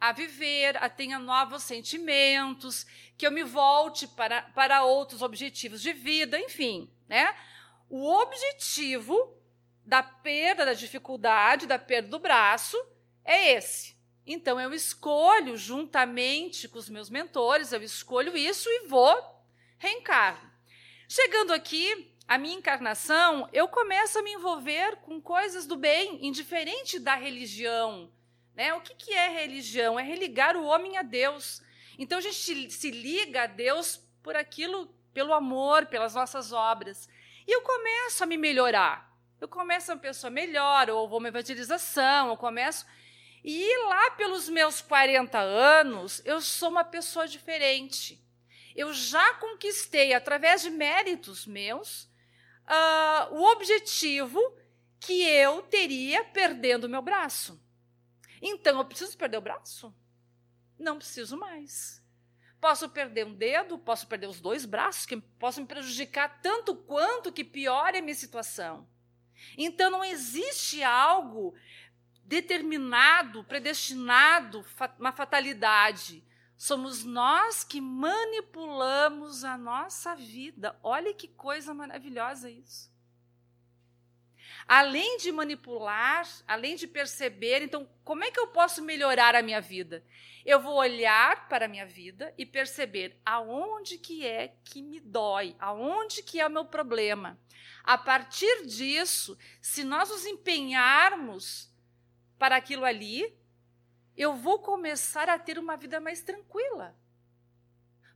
a 0.00 0.12
viver, 0.12 0.82
a 0.82 0.88
tenha 0.88 1.18
novos 1.18 1.62
sentimentos, 1.62 2.86
que 3.18 3.26
eu 3.26 3.30
me 3.30 3.42
volte 3.42 4.08
para, 4.08 4.40
para 4.54 4.82
outros 4.82 5.20
objetivos 5.20 5.82
de 5.82 5.92
vida, 5.92 6.38
enfim. 6.38 6.90
Né? 7.06 7.36
O 7.90 8.10
objetivo 8.14 9.38
da 9.84 10.02
perda, 10.02 10.64
da 10.64 10.72
dificuldade, 10.72 11.66
da 11.66 11.78
perda 11.78 12.08
do 12.08 12.18
braço, 12.18 12.82
é 13.22 13.52
esse. 13.52 13.94
Então 14.26 14.58
eu 14.58 14.72
escolho, 14.72 15.54
juntamente 15.54 16.66
com 16.66 16.78
os 16.78 16.88
meus 16.88 17.10
mentores, 17.10 17.72
eu 17.72 17.82
escolho 17.82 18.34
isso 18.34 18.70
e 18.70 18.86
vou 18.88 19.14
reencarno. 19.76 20.50
Chegando 21.06 21.52
aqui, 21.52 22.13
a 22.26 22.38
minha 22.38 22.56
encarnação, 22.56 23.48
eu 23.52 23.68
começo 23.68 24.18
a 24.18 24.22
me 24.22 24.32
envolver 24.32 24.96
com 24.96 25.20
coisas 25.20 25.66
do 25.66 25.76
bem, 25.76 26.26
indiferente 26.26 26.98
da 26.98 27.14
religião. 27.14 28.10
Né? 28.54 28.72
O 28.74 28.80
que, 28.80 28.94
que 28.94 29.12
é 29.12 29.28
religião? 29.28 29.98
É 29.98 30.02
religar 30.02 30.56
o 30.56 30.64
homem 30.64 30.96
a 30.96 31.02
Deus. 31.02 31.62
Então 31.98 32.18
a 32.18 32.20
gente 32.20 32.70
se 32.70 32.90
liga 32.90 33.42
a 33.42 33.46
Deus 33.46 34.00
por 34.22 34.36
aquilo, 34.36 34.86
pelo 35.12 35.32
amor, 35.32 35.86
pelas 35.86 36.14
nossas 36.14 36.52
obras. 36.52 37.08
E 37.46 37.52
eu 37.52 37.60
começo 37.62 38.24
a 38.24 38.26
me 38.26 38.36
melhorar 38.36 39.14
eu 39.44 39.48
começo 39.48 39.92
uma 39.92 39.98
pessoa 39.98 40.30
melhor, 40.30 40.88
ou 40.88 41.06
vou 41.06 41.18
uma 41.18 41.28
evangelização, 41.28 42.30
eu 42.30 42.36
começo. 42.36 42.86
E 43.44 43.76
lá 43.88 44.12
pelos 44.12 44.48
meus 44.48 44.80
40 44.80 45.38
anos, 45.38 46.22
eu 46.24 46.40
sou 46.40 46.70
uma 46.70 46.82
pessoa 46.82 47.28
diferente. 47.28 48.18
Eu 48.74 48.94
já 48.94 49.34
conquistei, 49.34 50.14
através 50.14 50.62
de 50.62 50.70
méritos 50.70 51.46
meus, 51.46 52.08
uh, 52.66 53.34
o 53.34 53.52
objetivo 53.52 54.40
que 55.00 55.22
eu 55.22 55.62
teria 55.62 56.24
perdendo 56.24 56.84
o 56.84 56.88
meu 56.88 57.02
braço. 57.02 57.62
Então, 58.40 58.78
eu 58.78 58.84
preciso 58.84 59.16
perder 59.16 59.38
o 59.38 59.42
braço? 59.42 59.94
Não 60.78 60.96
preciso 60.96 61.36
mais. 61.36 62.02
Posso 62.60 62.88
perder 62.88 63.26
um 63.26 63.34
dedo, 63.34 63.78
posso 63.78 64.06
perder 64.06 64.26
os 64.26 64.40
dois 64.40 64.64
braços, 64.64 65.04
que 65.04 65.16
possam 65.18 65.62
me 65.62 65.68
prejudicar 65.68 66.40
tanto 66.40 66.74
quanto 66.74 67.32
que 67.32 67.44
piore 67.44 67.98
a 67.98 68.02
minha 68.02 68.14
situação. 68.14 68.88
Então 69.56 69.90
não 69.90 70.02
existe 70.02 70.82
algo 70.82 71.54
determinado, 72.24 73.44
predestinado, 73.44 74.64
uma 74.98 75.12
fatalidade. 75.12 76.24
Somos 76.56 77.04
nós 77.04 77.64
que 77.64 77.80
manipulamos 77.80 79.44
a 79.44 79.58
nossa 79.58 80.14
vida. 80.14 80.78
Olha 80.82 81.12
que 81.12 81.28
coisa 81.28 81.74
maravilhosa 81.74 82.50
isso. 82.50 82.92
Além 84.66 85.18
de 85.18 85.30
manipular, 85.30 86.26
além 86.46 86.74
de 86.76 86.86
perceber, 86.86 87.62
então, 87.62 87.88
como 88.02 88.24
é 88.24 88.30
que 88.30 88.40
eu 88.40 88.46
posso 88.46 88.82
melhorar 88.82 89.34
a 89.34 89.42
minha 89.42 89.60
vida? 89.60 90.02
Eu 90.44 90.60
vou 90.60 90.74
olhar 90.76 91.48
para 91.48 91.66
a 91.66 91.68
minha 91.68 91.84
vida 91.84 92.32
e 92.38 92.46
perceber 92.46 93.20
aonde 93.24 93.98
que 93.98 94.26
é 94.26 94.54
que 94.64 94.80
me 94.80 95.00
dói, 95.00 95.54
aonde 95.58 96.22
que 96.22 96.40
é 96.40 96.46
o 96.46 96.50
meu 96.50 96.64
problema. 96.64 97.38
A 97.82 97.98
partir 97.98 98.66
disso, 98.66 99.36
se 99.60 99.84
nós 99.84 100.08
nos 100.08 100.24
empenharmos 100.24 101.70
para 102.38 102.56
aquilo 102.56 102.84
ali, 102.84 103.36
eu 104.16 104.34
vou 104.34 104.58
começar 104.60 105.28
a 105.28 105.38
ter 105.38 105.58
uma 105.58 105.76
vida 105.76 106.00
mais 106.00 106.22
tranquila. 106.22 106.96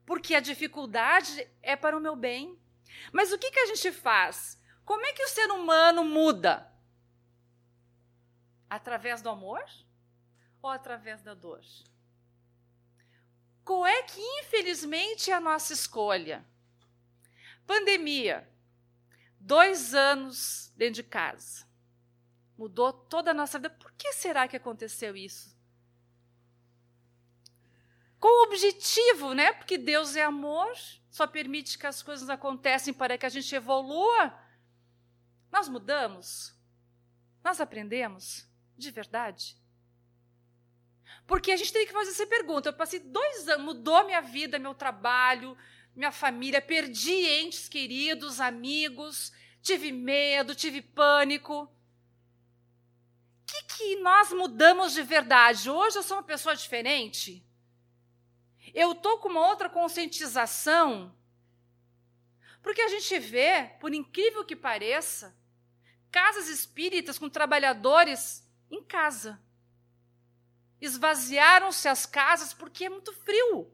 Porque 0.07 0.35
a 0.35 0.41
dificuldade 0.41 1.47
é 1.61 1.77
para 1.77 1.97
o 1.97 2.01
meu 2.01 2.15
bem. 2.15 2.59
Mas 3.13 3.33
o 3.33 3.39
que, 3.39 3.51
que 3.51 3.59
a 3.59 3.67
gente 3.67 3.93
faz? 3.93 4.59
Como 4.85 5.05
é 5.05 5.13
que 5.13 5.23
o 5.23 5.29
ser 5.29 5.51
humano 5.51 6.05
muda? 6.05 6.73
Através 8.71 9.21
do 9.21 9.29
amor 9.29 9.65
ou 10.63 10.71
através 10.71 11.21
da 11.23 11.35
dor? 11.35 11.61
Qual 13.65 13.87
é 13.87 14.03
que, 14.05 14.21
infelizmente, 14.41 15.31
é 15.31 15.35
a 15.35 15.41
nossa 15.41 15.75
escolha? 15.75 16.47
Pandemia. 17.67 18.49
Dois 19.39 19.95
anos 19.95 20.73
dentro 20.75 20.95
de 20.95 21.03
casa. 21.03 21.67
Mudou 22.57 22.93
toda 22.93 23.33
a 23.33 23.35
nossa 23.35 23.59
vida. 23.59 23.71
Por 23.71 23.93
que 23.93 24.13
será 24.15 24.49
que 24.49 24.57
aconteceu 24.57 25.15
isso? 25.15 25.58
Com 28.18 28.28
o 28.28 28.46
objetivo, 28.48 29.33
né? 29.33 29.52
Porque 29.52 29.78
Deus 29.78 30.16
é 30.16 30.24
amor, 30.24 30.72
só 31.11 31.26
permite 31.26 31.78
que 31.78 31.87
as 31.87 32.02
coisas 32.02 32.28
acontecem 32.28 32.92
para 32.92 33.16
que 33.16 33.26
a 33.26 33.28
gente 33.28 33.54
evolua. 33.54 34.35
Nós 35.50 35.68
mudamos? 35.68 36.54
Nós 37.42 37.61
aprendemos? 37.61 38.46
De 38.76 38.90
verdade? 38.90 39.57
Porque 41.26 41.52
a 41.52 41.57
gente 41.57 41.72
tem 41.72 41.87
que 41.87 41.92
fazer 41.92 42.11
essa 42.11 42.26
pergunta. 42.26 42.68
Eu 42.68 42.72
passei 42.72 43.00
dois 43.00 43.48
anos, 43.48 43.64
mudou 43.64 44.04
minha 44.04 44.20
vida, 44.20 44.59
meu 44.59 44.74
trabalho, 44.74 45.57
minha 45.94 46.12
família, 46.12 46.61
perdi 46.61 47.26
entes 47.26 47.68
queridos, 47.68 48.40
amigos, 48.40 49.33
tive 49.62 49.92
medo, 49.92 50.54
tive 50.54 50.81
pânico. 50.83 51.62
O 51.62 51.70
que, 53.46 53.62
que 53.76 53.96
nós 53.96 54.33
mudamos 54.33 54.92
de 54.92 55.02
verdade? 55.02 55.70
Hoje 55.70 55.98
eu 55.98 56.02
sou 56.02 56.18
uma 56.18 56.22
pessoa 56.22 56.54
diferente? 56.54 57.44
Eu 58.81 58.93
estou 58.93 59.19
com 59.19 59.29
uma 59.29 59.45
outra 59.45 59.69
conscientização? 59.69 61.12
Porque 62.62 62.81
a 62.81 62.87
gente 62.87 63.19
vê, 63.19 63.73
por 63.81 63.93
incrível 63.93 64.45
que 64.45 64.55
pareça, 64.55 65.37
casas 66.12 66.49
espíritas 66.49 67.19
com 67.19 67.29
trabalhadores 67.29 68.49
em 68.71 68.81
casa. 68.81 69.43
Esvaziaram-se 70.81 71.88
as 71.88 72.07
casas 72.07 72.55
porque 72.55 72.85
é 72.85 72.88
muito 72.88 73.12
frio. 73.12 73.69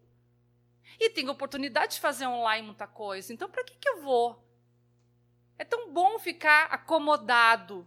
E 0.99 1.11
tem 1.11 1.29
oportunidade 1.29 1.97
de 1.97 2.01
fazer 2.01 2.27
online 2.27 2.67
muita 2.67 2.87
coisa. 2.87 3.31
Então, 3.31 3.51
para 3.51 3.63
que, 3.63 3.77
que 3.77 3.89
eu 3.91 4.01
vou? 4.01 4.43
É 5.59 5.65
tão 5.67 5.93
bom 5.93 6.19
ficar 6.19 6.65
acomodado, 6.73 7.87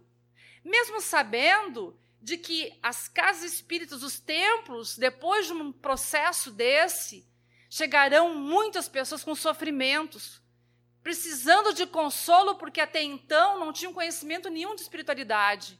mesmo 0.64 1.00
sabendo 1.00 1.98
de 2.20 2.36
que 2.36 2.76
as 2.82 3.08
casas 3.08 3.52
espíritas, 3.52 4.02
os 4.02 4.18
templos, 4.18 4.96
depois 4.96 5.46
de 5.46 5.52
um 5.52 5.72
processo 5.72 6.50
desse, 6.50 7.26
chegarão 7.70 8.34
muitas 8.34 8.88
pessoas 8.88 9.22
com 9.22 9.34
sofrimentos, 9.34 10.42
precisando 11.02 11.72
de 11.72 11.86
consolo 11.86 12.56
porque 12.56 12.80
até 12.80 13.02
então 13.02 13.58
não 13.58 13.72
tinham 13.72 13.92
conhecimento 13.92 14.50
nenhum 14.50 14.74
de 14.74 14.82
espiritualidade. 14.82 15.78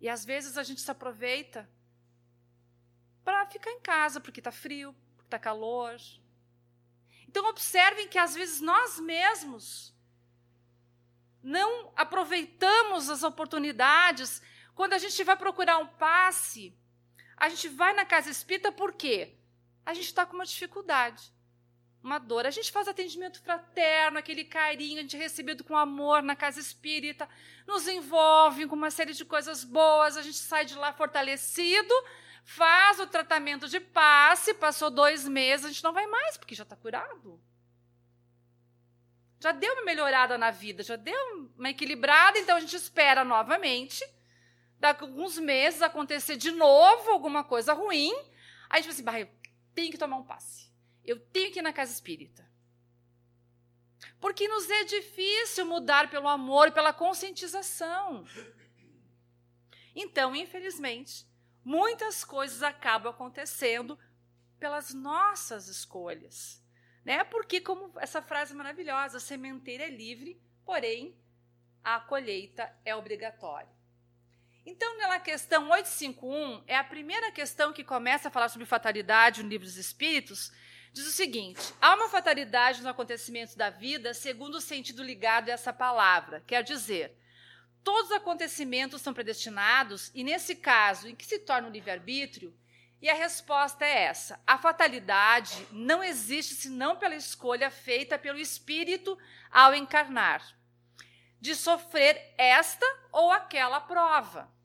E 0.00 0.08
às 0.08 0.24
vezes 0.24 0.56
a 0.56 0.62
gente 0.62 0.80
se 0.80 0.90
aproveita 0.90 1.68
para 3.24 3.46
ficar 3.46 3.70
em 3.70 3.80
casa, 3.80 4.20
porque 4.20 4.40
está 4.40 4.50
frio, 4.50 4.94
porque 5.16 5.26
está 5.26 5.38
calor. 5.38 5.96
Então, 7.28 7.46
observem 7.46 8.08
que 8.08 8.18
às 8.18 8.34
vezes 8.34 8.60
nós 8.60 8.98
mesmos 8.98 9.94
não 11.42 11.92
aproveitamos 11.94 13.10
as 13.10 13.22
oportunidades. 13.22 14.40
Quando 14.78 14.92
a 14.92 14.98
gente 14.98 15.24
vai 15.24 15.36
procurar 15.36 15.78
um 15.78 15.88
passe, 15.88 16.72
a 17.36 17.48
gente 17.48 17.68
vai 17.68 17.92
na 17.94 18.04
casa 18.04 18.30
espírita 18.30 18.70
por 18.70 18.92
quê? 18.92 19.34
A 19.84 19.92
gente 19.92 20.04
está 20.04 20.24
com 20.24 20.36
uma 20.36 20.46
dificuldade, 20.46 21.34
uma 22.00 22.20
dor. 22.20 22.46
A 22.46 22.50
gente 22.52 22.70
faz 22.70 22.86
atendimento 22.86 23.42
fraterno, 23.42 24.18
aquele 24.18 24.44
carinho, 24.44 25.00
a 25.00 25.02
gente 25.02 25.16
é 25.16 25.18
recebido 25.18 25.64
com 25.64 25.76
amor 25.76 26.22
na 26.22 26.36
casa 26.36 26.60
espírita, 26.60 27.28
nos 27.66 27.88
envolve 27.88 28.68
com 28.68 28.76
uma 28.76 28.92
série 28.92 29.14
de 29.14 29.24
coisas 29.24 29.64
boas, 29.64 30.16
a 30.16 30.22
gente 30.22 30.38
sai 30.38 30.64
de 30.64 30.76
lá 30.76 30.92
fortalecido, 30.92 31.92
faz 32.44 33.00
o 33.00 33.06
tratamento 33.08 33.66
de 33.66 33.80
passe, 33.80 34.54
passou 34.54 34.90
dois 34.90 35.26
meses, 35.26 35.66
a 35.66 35.70
gente 35.70 35.82
não 35.82 35.92
vai 35.92 36.06
mais, 36.06 36.36
porque 36.36 36.54
já 36.54 36.62
está 36.62 36.76
curado. 36.76 37.42
Já 39.40 39.50
deu 39.50 39.72
uma 39.72 39.84
melhorada 39.84 40.38
na 40.38 40.52
vida, 40.52 40.84
já 40.84 40.94
deu 40.94 41.50
uma 41.58 41.70
equilibrada, 41.70 42.38
então 42.38 42.56
a 42.56 42.60
gente 42.60 42.76
espera 42.76 43.24
novamente, 43.24 44.04
daqui 44.78 45.04
a 45.04 45.06
alguns 45.06 45.38
meses 45.38 45.82
acontecer 45.82 46.36
de 46.36 46.50
novo 46.50 47.10
alguma 47.10 47.44
coisa 47.44 47.72
ruim, 47.72 48.12
aí 48.70 48.82
fala 48.82 48.92
assim, 48.94 49.20
eu 49.20 49.28
tenho 49.74 49.90
que 49.90 49.98
tomar 49.98 50.16
um 50.16 50.24
passe, 50.24 50.70
eu 51.04 51.18
tenho 51.18 51.52
que 51.52 51.58
ir 51.58 51.62
na 51.62 51.72
casa 51.72 51.92
espírita. 51.92 52.48
Porque 54.20 54.48
nos 54.48 54.68
é 54.68 54.84
difícil 54.84 55.64
mudar 55.64 56.10
pelo 56.10 56.28
amor, 56.28 56.72
pela 56.72 56.92
conscientização. 56.92 58.24
Então, 59.94 60.34
infelizmente, 60.34 61.26
muitas 61.64 62.24
coisas 62.24 62.62
acabam 62.62 63.12
acontecendo 63.12 63.98
pelas 64.58 64.92
nossas 64.92 65.68
escolhas. 65.68 66.64
Né? 67.04 67.22
Porque, 67.24 67.60
como 67.60 67.92
essa 67.98 68.20
frase 68.20 68.54
maravilhosa, 68.54 69.18
a 69.18 69.20
sementeira 69.20 69.84
é 69.84 69.90
livre, 69.90 70.40
porém 70.64 71.16
a 71.82 72.00
colheita 72.00 72.72
é 72.84 72.94
obrigatória. 72.94 73.77
Então, 74.70 74.98
na 74.98 75.18
questão 75.18 75.70
851, 75.70 76.62
é 76.66 76.76
a 76.76 76.84
primeira 76.84 77.32
questão 77.32 77.72
que 77.72 77.82
começa 77.82 78.28
a 78.28 78.30
falar 78.30 78.50
sobre 78.50 78.66
fatalidade 78.66 79.42
no 79.42 79.48
livro 79.48 79.66
dos 79.66 79.78
Espíritos, 79.78 80.52
diz 80.92 81.06
o 81.06 81.10
seguinte: 81.10 81.72
há 81.80 81.94
uma 81.94 82.10
fatalidade 82.10 82.76
nos 82.76 82.86
acontecimentos 82.86 83.54
da 83.54 83.70
vida 83.70 84.12
segundo 84.12 84.56
o 84.56 84.60
sentido 84.60 85.02
ligado 85.02 85.48
a 85.48 85.52
essa 85.52 85.72
palavra, 85.72 86.44
quer 86.46 86.62
dizer, 86.62 87.16
todos 87.82 88.10
os 88.10 88.16
acontecimentos 88.16 89.00
são 89.00 89.14
predestinados, 89.14 90.10
e 90.14 90.22
nesse 90.22 90.54
caso, 90.54 91.08
em 91.08 91.16
que 91.16 91.24
se 91.24 91.38
torna 91.38 91.68
o 91.68 91.72
livre-arbítrio? 91.72 92.54
E 93.00 93.08
a 93.08 93.14
resposta 93.14 93.86
é 93.86 94.02
essa: 94.02 94.38
a 94.46 94.58
fatalidade 94.58 95.66
não 95.72 96.04
existe 96.04 96.54
senão 96.54 96.94
pela 96.94 97.16
escolha 97.16 97.70
feita 97.70 98.18
pelo 98.18 98.38
espírito 98.38 99.18
ao 99.50 99.74
encarnar, 99.74 100.46
de 101.40 101.54
sofrer 101.54 102.34
esta 102.36 102.84
ou 103.10 103.32
aquela 103.32 103.80
prova. 103.80 104.57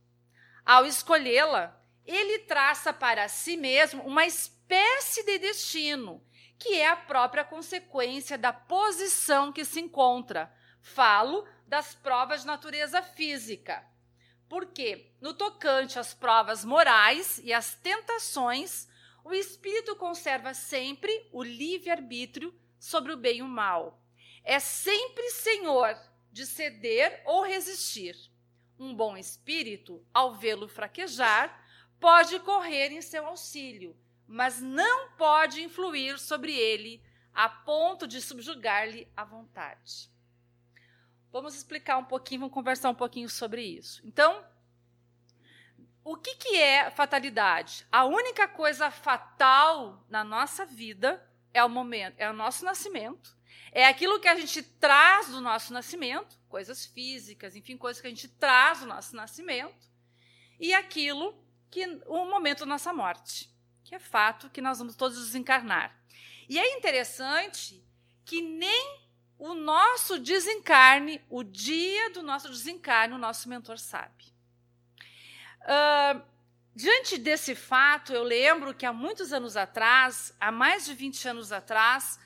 Ao 0.65 0.85
escolhê-la, 0.85 1.79
ele 2.05 2.39
traça 2.39 2.93
para 2.93 3.27
si 3.27 3.57
mesmo 3.57 4.03
uma 4.03 4.25
espécie 4.25 5.23
de 5.23 5.37
destino, 5.39 6.23
que 6.57 6.75
é 6.75 6.87
a 6.87 6.95
própria 6.95 7.43
consequência 7.43 8.37
da 8.37 8.53
posição 8.53 9.51
que 9.51 9.65
se 9.65 9.79
encontra. 9.81 10.53
Falo 10.81 11.45
das 11.67 11.93
provas 11.95 12.41
de 12.41 12.47
natureza 12.47 13.01
física. 13.01 13.85
Porque, 14.47 15.11
no 15.19 15.33
tocante 15.33 15.97
às 15.97 16.13
provas 16.13 16.63
morais 16.63 17.39
e 17.43 17.51
às 17.51 17.73
tentações, 17.75 18.87
o 19.23 19.33
espírito 19.33 19.95
conserva 19.95 20.53
sempre 20.53 21.27
o 21.31 21.43
livre-arbítrio 21.43 22.53
sobre 22.79 23.11
o 23.11 23.17
bem 23.17 23.37
e 23.37 23.41
o 23.41 23.47
mal. 23.47 24.01
É 24.43 24.59
sempre 24.59 25.29
senhor 25.31 25.97
de 26.31 26.45
ceder 26.45 27.21
ou 27.25 27.43
resistir. 27.43 28.15
Um 28.79 28.93
bom 28.95 29.15
espírito, 29.15 30.05
ao 30.13 30.33
vê-lo 30.33 30.67
fraquejar, 30.67 31.63
pode 31.99 32.39
correr 32.39 32.91
em 32.91 33.01
seu 33.01 33.25
auxílio, 33.25 33.95
mas 34.27 34.59
não 34.61 35.11
pode 35.11 35.61
influir 35.61 36.19
sobre 36.19 36.53
ele 36.53 37.01
a 37.33 37.49
ponto 37.49 38.07
de 38.07 38.21
subjugar-lhe 38.21 39.07
a 39.15 39.23
vontade. 39.23 40.09
Vamos 41.31 41.55
explicar 41.55 41.97
um 41.97 42.05
pouquinho, 42.05 42.41
vamos 42.41 42.53
conversar 42.53 42.89
um 42.89 42.95
pouquinho 42.95 43.29
sobre 43.29 43.63
isso. 43.63 44.01
Então, 44.05 44.45
o 46.03 46.17
que, 46.17 46.35
que 46.35 46.57
é 46.57 46.91
fatalidade? 46.91 47.87
A 47.91 48.05
única 48.05 48.47
coisa 48.47 48.91
fatal 48.91 50.05
na 50.09 50.23
nossa 50.23 50.65
vida 50.65 51.25
é 51.53 51.63
o 51.63 51.69
momento, 51.69 52.15
é 52.17 52.29
o 52.29 52.33
nosso 52.33 52.65
nascimento. 52.65 53.35
É 53.71 53.87
aquilo 53.87 54.19
que 54.19 54.27
a 54.27 54.39
gente 54.39 54.61
traz 54.61 55.29
do 55.29 55.41
nosso 55.41 55.73
nascimento, 55.73 56.37
coisas 56.47 56.85
físicas, 56.85 57.55
enfim, 57.55 57.75
coisas 57.75 57.99
que 57.99 58.07
a 58.07 58.09
gente 58.09 58.27
traz 58.27 58.81
do 58.81 58.85
nosso 58.85 59.15
nascimento. 59.15 59.91
e 60.59 60.73
aquilo 60.73 61.35
que 61.69 61.83
o 62.05 62.25
momento 62.25 62.59
da 62.59 62.67
nossa 62.67 62.93
morte, 62.93 63.49
que 63.83 63.95
é 63.95 63.99
fato 63.99 64.49
que 64.49 64.61
nós 64.61 64.77
vamos 64.77 64.95
todos 64.95 65.17
desencarnar. 65.17 65.91
E 66.47 66.59
é 66.59 66.77
interessante 66.77 67.83
que 68.23 68.41
nem 68.41 69.01
o 69.37 69.53
nosso 69.53 70.19
desencarne, 70.19 71.21
o 71.29 71.43
dia 71.43 72.11
do 72.11 72.21
nosso 72.21 72.47
desencarne, 72.49 73.15
o 73.15 73.17
nosso 73.17 73.49
mentor 73.49 73.79
sabe. 73.79 74.23
Uh, 75.61 76.21
diante 76.75 77.17
desse 77.17 77.55
fato, 77.55 78.13
eu 78.13 78.23
lembro 78.23 78.73
que 78.73 78.85
há 78.85 78.93
muitos 78.93 79.33
anos 79.33 79.57
atrás, 79.57 80.33
há 80.39 80.51
mais 80.51 80.85
de 80.85 80.93
20 80.93 81.27
anos 81.27 81.51
atrás, 81.51 82.19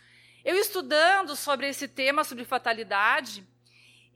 eu 0.48 0.56
estudando 0.58 1.36
sobre 1.36 1.68
esse 1.68 1.90
tema, 1.90 2.24
sobre 2.24 2.46
fatalidade, 2.46 3.46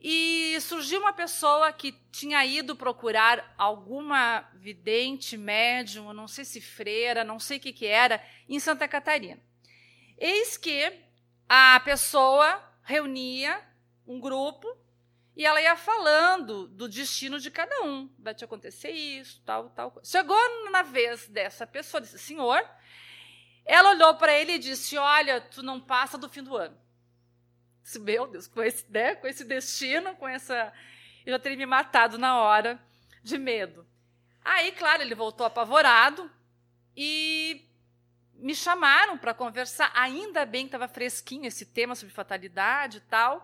e 0.00 0.56
surgiu 0.62 0.98
uma 0.98 1.12
pessoa 1.12 1.70
que 1.74 1.92
tinha 2.10 2.42
ido 2.46 2.74
procurar 2.74 3.54
alguma 3.58 4.40
vidente, 4.54 5.36
médium, 5.36 6.14
não 6.14 6.26
sei 6.26 6.46
se 6.46 6.58
freira, 6.58 7.22
não 7.22 7.38
sei 7.38 7.58
o 7.58 7.60
que, 7.60 7.70
que 7.70 7.84
era, 7.84 8.24
em 8.48 8.58
Santa 8.58 8.88
Catarina. 8.88 9.38
Eis 10.16 10.56
que 10.56 10.90
a 11.46 11.78
pessoa 11.80 12.66
reunia 12.82 13.60
um 14.06 14.18
grupo 14.18 14.66
e 15.36 15.44
ela 15.44 15.60
ia 15.60 15.76
falando 15.76 16.66
do 16.66 16.88
destino 16.88 17.38
de 17.38 17.50
cada 17.50 17.82
um. 17.82 18.10
Vai 18.18 18.34
te 18.34 18.42
acontecer 18.42 18.90
isso, 18.90 19.42
tal, 19.44 19.68
tal. 19.68 20.00
Chegou 20.02 20.70
na 20.70 20.80
vez 20.80 21.28
dessa 21.28 21.66
pessoa, 21.66 22.00
desse 22.00 22.18
senhor, 22.18 22.66
ela 23.72 23.92
olhou 23.92 24.14
para 24.16 24.38
ele 24.38 24.52
e 24.52 24.58
disse: 24.58 24.98
Olha, 24.98 25.40
tu 25.40 25.62
não 25.62 25.80
passa 25.80 26.18
do 26.18 26.28
fim 26.28 26.42
do 26.42 26.54
ano. 26.54 26.76
Disse, 27.82 27.98
Meu 27.98 28.26
Deus, 28.26 28.46
com 28.46 28.62
esse, 28.62 28.84
né, 28.90 29.14
com 29.14 29.26
esse 29.26 29.44
destino, 29.44 30.14
com 30.16 30.28
essa. 30.28 30.70
Eu 31.24 31.32
já 31.32 31.38
teria 31.38 31.56
me 31.56 31.64
matado 31.64 32.18
na 32.18 32.38
hora 32.38 32.78
de 33.22 33.38
medo. 33.38 33.86
Aí, 34.44 34.72
claro, 34.72 35.00
ele 35.00 35.14
voltou 35.14 35.46
apavorado 35.46 36.30
e 36.94 37.66
me 38.34 38.54
chamaram 38.54 39.16
para 39.16 39.32
conversar. 39.32 39.90
Ainda 39.94 40.44
bem 40.44 40.66
que 40.66 40.68
estava 40.68 40.86
fresquinho 40.86 41.46
esse 41.46 41.64
tema 41.64 41.94
sobre 41.94 42.14
fatalidade 42.14 42.98
e 42.98 43.00
tal. 43.00 43.42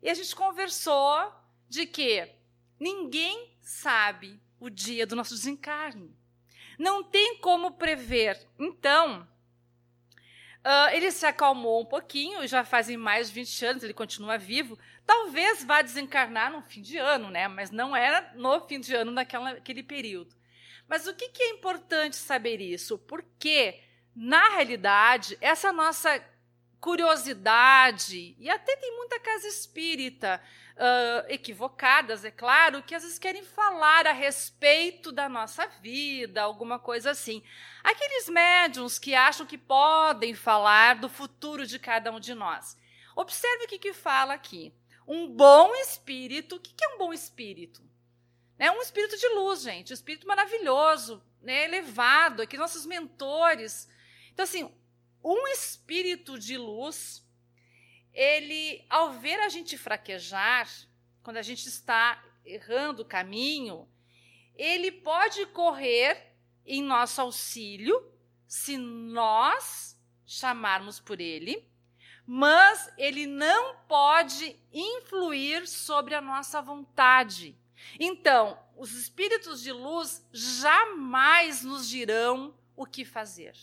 E 0.00 0.08
a 0.08 0.14
gente 0.14 0.36
conversou 0.36 1.32
de 1.68 1.86
que 1.86 2.30
ninguém 2.78 3.58
sabe 3.60 4.40
o 4.60 4.70
dia 4.70 5.04
do 5.08 5.16
nosso 5.16 5.34
desencarne. 5.34 6.16
Não 6.78 7.02
tem 7.02 7.38
como 7.38 7.72
prever. 7.72 8.46
Então, 8.56 9.26
Uh, 10.66 10.90
ele 10.92 11.12
se 11.12 11.24
acalmou 11.24 11.80
um 11.80 11.84
pouquinho, 11.84 12.44
já 12.48 12.64
fazem 12.64 12.96
mais 12.96 13.28
de 13.28 13.34
20 13.34 13.66
anos, 13.66 13.82
ele 13.84 13.94
continua 13.94 14.36
vivo. 14.36 14.76
Talvez 15.06 15.62
vá 15.62 15.80
desencarnar 15.80 16.50
no 16.50 16.60
fim 16.60 16.82
de 16.82 16.98
ano, 16.98 17.30
né? 17.30 17.46
mas 17.46 17.70
não 17.70 17.94
era 17.94 18.32
no 18.34 18.60
fim 18.66 18.80
de 18.80 18.92
ano 18.92 19.12
naquele 19.12 19.84
período. 19.84 20.34
Mas 20.88 21.06
o 21.06 21.14
que, 21.14 21.28
que 21.28 21.40
é 21.40 21.50
importante 21.50 22.16
saber 22.16 22.60
isso? 22.60 22.98
Porque, 22.98 23.78
na 24.12 24.56
realidade, 24.56 25.38
essa 25.40 25.72
nossa 25.72 26.20
curiosidade, 26.86 28.36
e 28.38 28.48
até 28.48 28.76
tem 28.76 28.96
muita 28.96 29.18
casa 29.18 29.48
espírita 29.48 30.40
uh, 30.76 31.26
equivocadas, 31.28 32.24
é 32.24 32.30
claro, 32.30 32.80
que 32.80 32.94
às 32.94 33.02
vezes 33.02 33.18
querem 33.18 33.42
falar 33.42 34.06
a 34.06 34.12
respeito 34.12 35.10
da 35.10 35.28
nossa 35.28 35.66
vida, 35.82 36.42
alguma 36.42 36.78
coisa 36.78 37.10
assim. 37.10 37.42
Aqueles 37.82 38.28
médiums 38.28 39.00
que 39.00 39.16
acham 39.16 39.44
que 39.44 39.58
podem 39.58 40.32
falar 40.32 40.94
do 40.94 41.08
futuro 41.08 41.66
de 41.66 41.76
cada 41.76 42.12
um 42.12 42.20
de 42.20 42.34
nós. 42.34 42.78
Observe 43.16 43.64
o 43.64 43.68
que, 43.68 43.80
que 43.80 43.92
fala 43.92 44.34
aqui. 44.34 44.72
Um 45.08 45.26
bom 45.26 45.74
espírito. 45.74 46.54
O 46.54 46.60
que, 46.60 46.72
que 46.72 46.84
é 46.84 46.94
um 46.94 46.98
bom 46.98 47.12
espírito? 47.12 47.82
É 48.60 48.70
um 48.70 48.80
espírito 48.80 49.18
de 49.18 49.28
luz, 49.30 49.62
gente. 49.62 49.92
Um 49.92 49.94
espírito 49.94 50.24
maravilhoso, 50.24 51.20
né, 51.42 51.64
elevado, 51.64 52.42
aqui 52.42 52.56
nossos 52.56 52.86
mentores. 52.86 53.88
Então, 54.32 54.44
assim, 54.44 54.72
um 55.28 55.48
espírito 55.48 56.38
de 56.38 56.56
luz 56.56 57.26
ele, 58.14 58.86
ao 58.88 59.14
ver 59.14 59.40
a 59.40 59.48
gente 59.48 59.76
fraquejar, 59.76 60.70
quando 61.20 61.36
a 61.38 61.42
gente 61.42 61.66
está 61.66 62.24
errando 62.44 63.02
o 63.02 63.04
caminho, 63.04 63.88
ele 64.54 64.92
pode 64.92 65.44
correr 65.46 66.32
em 66.64 66.80
nosso 66.80 67.20
auxílio 67.20 68.00
se 68.46 68.78
nós 68.78 70.00
chamarmos 70.24 71.00
por 71.00 71.20
ele, 71.20 71.68
mas 72.24 72.88
ele 72.96 73.26
não 73.26 73.76
pode 73.88 74.58
influir 74.72 75.66
sobre 75.66 76.14
a 76.14 76.20
nossa 76.20 76.62
vontade. 76.62 77.58
Então, 77.98 78.58
os 78.76 78.92
espíritos 78.92 79.60
de 79.60 79.72
luz 79.72 80.24
jamais 80.32 81.62
nos 81.62 81.88
dirão 81.88 82.56
o 82.76 82.86
que 82.86 83.04
fazer. 83.04 83.54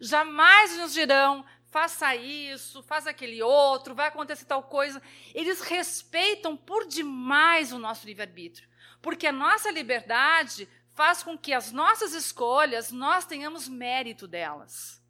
Jamais 0.00 0.76
nos 0.76 0.92
dirão 0.92 1.44
faça 1.74 2.14
isso, 2.14 2.84
faça 2.84 3.10
aquele 3.10 3.42
outro, 3.42 3.96
vai 3.96 4.06
acontecer 4.06 4.44
tal 4.44 4.62
coisa. 4.62 5.02
Eles 5.34 5.60
respeitam 5.60 6.56
por 6.56 6.86
demais 6.86 7.72
o 7.72 7.80
nosso 7.80 8.06
livre-arbítrio, 8.06 8.68
porque 9.02 9.26
a 9.26 9.32
nossa 9.32 9.72
liberdade 9.72 10.68
faz 10.90 11.24
com 11.24 11.36
que 11.36 11.52
as 11.52 11.72
nossas 11.72 12.12
escolhas 12.12 12.92
nós 12.92 13.26
tenhamos 13.26 13.66
mérito 13.66 14.28
delas 14.28 15.02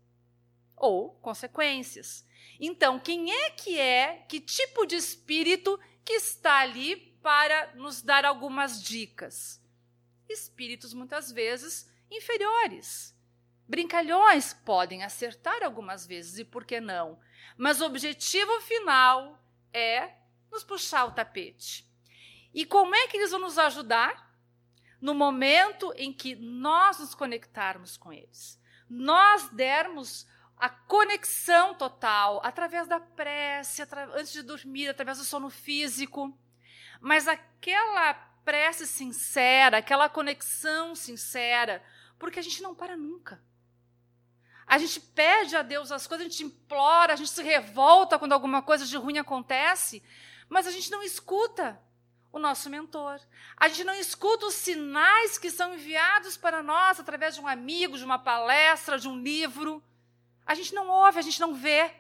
ou 0.74 1.10
consequências. 1.16 2.26
Então, 2.58 2.98
quem 2.98 3.30
é 3.30 3.50
que 3.50 3.78
é, 3.78 4.24
que 4.26 4.40
tipo 4.40 4.86
de 4.86 4.96
espírito 4.96 5.78
que 6.02 6.14
está 6.14 6.60
ali 6.60 6.96
para 7.22 7.74
nos 7.74 8.00
dar 8.00 8.24
algumas 8.24 8.82
dicas? 8.82 9.62
Espíritos 10.30 10.94
muitas 10.94 11.30
vezes 11.30 11.92
inferiores 12.10 13.13
Brincalhões 13.66 14.53
podem 14.53 15.03
acertar 15.03 15.62
algumas 15.62 16.07
vezes, 16.07 16.38
e 16.38 16.44
por 16.44 16.64
que 16.64 16.81
não? 16.81 17.18
Mas 17.57 17.81
o 17.81 17.87
objetivo 17.87 18.61
final 18.61 19.42
é 19.72 20.12
nos 20.50 20.62
puxar 20.62 21.07
o 21.07 21.12
tapete. 21.12 21.88
E 22.53 22.64
como 22.64 22.94
é 22.94 23.09
que 23.09 23.16
eles 23.16 23.31
vão 23.31 23.40
nos 23.40 23.59
ajudar? 23.59 24.33
No 25.00 25.14
momento 25.14 25.92
em 25.96 26.12
que 26.12 26.35
nós 26.37 26.98
nos 26.98 27.14
conectarmos 27.14 27.96
com 27.96 28.12
eles. 28.12 28.61
Nós 28.88 29.48
dermos 29.48 30.27
a 30.57 30.68
conexão 30.68 31.74
total 31.74 32.40
através 32.44 32.87
da 32.87 33.00
prece, 33.00 33.83
antes 34.14 34.33
de 34.33 34.42
dormir, 34.42 34.88
através 34.88 35.18
do 35.18 35.24
sono 35.24 35.50
físico. 35.50 36.37
Mas 37.00 37.27
aquela 37.27 38.14
prece 38.44 38.87
sincera, 38.87 39.79
aquela 39.79 40.09
conexão 40.09 40.94
sincera, 40.94 41.83
porque 42.18 42.38
a 42.38 42.42
gente 42.42 42.62
não 42.62 42.74
para 42.74 42.96
nunca. 42.96 43.42
A 44.66 44.79
gente 44.79 45.00
pede 45.00 45.57
a 45.57 45.62
Deus 45.62 45.92
as 45.92 46.07
coisas, 46.07 46.27
a 46.27 46.31
gente 46.31 46.44
implora, 46.44 47.12
a 47.12 47.16
gente 47.16 47.31
se 47.31 47.42
revolta 47.42 48.18
quando 48.18 48.33
alguma 48.33 48.62
coisa 48.62 48.87
de 48.87 48.96
ruim 48.96 49.18
acontece, 49.18 50.03
mas 50.48 50.66
a 50.66 50.70
gente 50.70 50.90
não 50.90 51.03
escuta 51.03 51.81
o 52.33 52.38
nosso 52.38 52.68
mentor. 52.68 53.20
A 53.57 53.68
gente 53.68 53.85
não 53.85 53.94
escuta 53.94 54.46
os 54.46 54.55
sinais 54.55 55.38
que 55.38 55.50
são 55.50 55.74
enviados 55.74 56.37
para 56.37 56.62
nós 56.62 56.98
através 56.98 57.35
de 57.37 57.40
um 57.40 57.46
amigo, 57.46 57.96
de 57.96 58.05
uma 58.05 58.18
palestra, 58.18 58.98
de 58.98 59.07
um 59.07 59.16
livro. 59.16 59.83
A 60.44 60.55
gente 60.55 60.74
não 60.74 60.88
ouve, 60.88 61.18
a 61.18 61.22
gente 61.22 61.40
não 61.40 61.55
vê, 61.55 61.94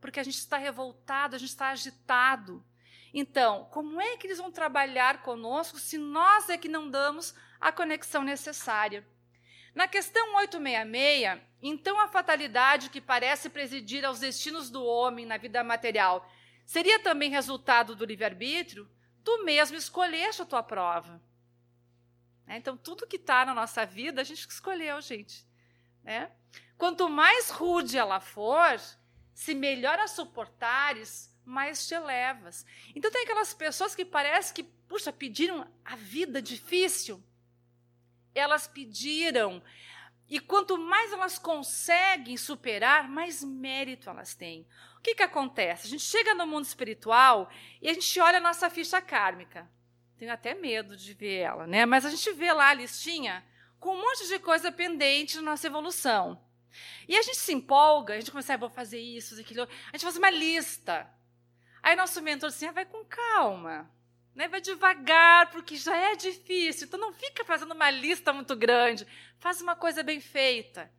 porque 0.00 0.18
a 0.18 0.24
gente 0.24 0.38
está 0.38 0.56
revoltado, 0.56 1.36
a 1.36 1.38
gente 1.38 1.50
está 1.50 1.68
agitado. 1.68 2.64
Então, 3.14 3.68
como 3.70 4.00
é 4.00 4.16
que 4.16 4.26
eles 4.26 4.38
vão 4.38 4.50
trabalhar 4.50 5.22
conosco 5.22 5.78
se 5.78 5.98
nós 5.98 6.48
é 6.48 6.56
que 6.56 6.68
não 6.68 6.90
damos 6.90 7.34
a 7.60 7.70
conexão 7.70 8.24
necessária? 8.24 9.06
Na 9.74 9.88
questão 9.88 10.34
866, 10.36 11.40
então 11.62 11.98
a 11.98 12.08
fatalidade 12.08 12.90
que 12.90 13.00
parece 13.00 13.48
presidir 13.48 14.04
aos 14.04 14.20
destinos 14.20 14.68
do 14.68 14.84
homem 14.84 15.24
na 15.24 15.38
vida 15.38 15.64
material 15.64 16.30
seria 16.66 16.98
também 16.98 17.30
resultado 17.30 17.96
do 17.96 18.04
livre-arbítrio? 18.04 18.90
Tu 19.24 19.44
mesmo 19.44 19.76
escolheste 19.76 20.42
a 20.42 20.46
tua 20.46 20.62
prova. 20.62 21.22
É, 22.46 22.56
então, 22.56 22.76
tudo 22.76 23.06
que 23.06 23.16
está 23.16 23.46
na 23.46 23.54
nossa 23.54 23.86
vida, 23.86 24.20
a 24.20 24.24
gente 24.24 24.46
escolheu, 24.46 25.00
gente. 25.00 25.46
Né? 26.02 26.30
Quanto 26.76 27.08
mais 27.08 27.48
rude 27.50 27.96
ela 27.96 28.20
for, 28.20 28.78
se 29.32 29.54
melhor 29.54 29.98
a 29.98 30.08
suportares, 30.08 31.34
mais 31.44 31.86
te 31.86 31.94
elevas. 31.94 32.66
Então, 32.94 33.10
tem 33.10 33.22
aquelas 33.22 33.54
pessoas 33.54 33.94
que 33.94 34.04
parece 34.04 34.52
que, 34.52 34.64
puxa, 34.64 35.12
pediram 35.12 35.66
a 35.84 35.96
vida 35.96 36.42
difícil 36.42 37.22
elas 38.34 38.66
pediram. 38.66 39.62
E 40.28 40.40
quanto 40.40 40.78
mais 40.78 41.12
elas 41.12 41.38
conseguem 41.38 42.36
superar, 42.36 43.08
mais 43.08 43.42
mérito 43.44 44.08
elas 44.08 44.34
têm. 44.34 44.66
O 44.96 45.00
que, 45.02 45.14
que 45.14 45.22
acontece? 45.22 45.86
A 45.86 45.90
gente 45.90 46.04
chega 46.04 46.34
no 46.34 46.46
mundo 46.46 46.64
espiritual 46.64 47.50
e 47.80 47.88
a 47.88 47.92
gente 47.92 48.20
olha 48.20 48.38
a 48.38 48.40
nossa 48.40 48.70
ficha 48.70 49.00
kármica. 49.00 49.68
Tenho 50.16 50.32
até 50.32 50.54
medo 50.54 50.96
de 50.96 51.12
ver 51.14 51.40
ela, 51.40 51.66
né? 51.66 51.84
Mas 51.84 52.06
a 52.06 52.10
gente 52.10 52.32
vê 52.32 52.52
lá 52.52 52.68
a 52.68 52.74
listinha 52.74 53.44
com 53.80 53.94
um 53.94 54.00
monte 54.00 54.28
de 54.28 54.38
coisa 54.38 54.70
pendente 54.70 55.36
na 55.36 55.42
nossa 55.42 55.66
evolução. 55.66 56.40
E 57.08 57.16
a 57.16 57.22
gente 57.22 57.36
se 57.36 57.52
empolga, 57.52 58.14
a 58.14 58.20
gente 58.20 58.30
começa, 58.30 58.54
ah, 58.54 58.56
vou 58.56 58.70
fazer 58.70 59.00
isso, 59.00 59.38
aquilo. 59.40 59.62
A 59.62 59.96
gente 59.96 60.04
faz 60.04 60.16
uma 60.16 60.30
lista. 60.30 61.10
Aí 61.82 61.96
nosso 61.96 62.22
mentor 62.22 62.48
assim, 62.48 62.66
ah, 62.66 62.72
vai 62.72 62.86
com 62.86 63.04
calma. 63.04 63.90
Né? 64.34 64.48
Vai 64.48 64.60
devagar, 64.60 65.50
porque 65.50 65.76
já 65.76 65.96
é 65.96 66.16
difícil. 66.16 66.86
Então 66.86 66.98
não 66.98 67.12
fica 67.12 67.44
fazendo 67.44 67.72
uma 67.72 67.90
lista 67.90 68.32
muito 68.32 68.56
grande. 68.56 69.06
Faz 69.38 69.60
uma 69.60 69.76
coisa 69.76 70.02
bem 70.02 70.20
feita. 70.20 70.90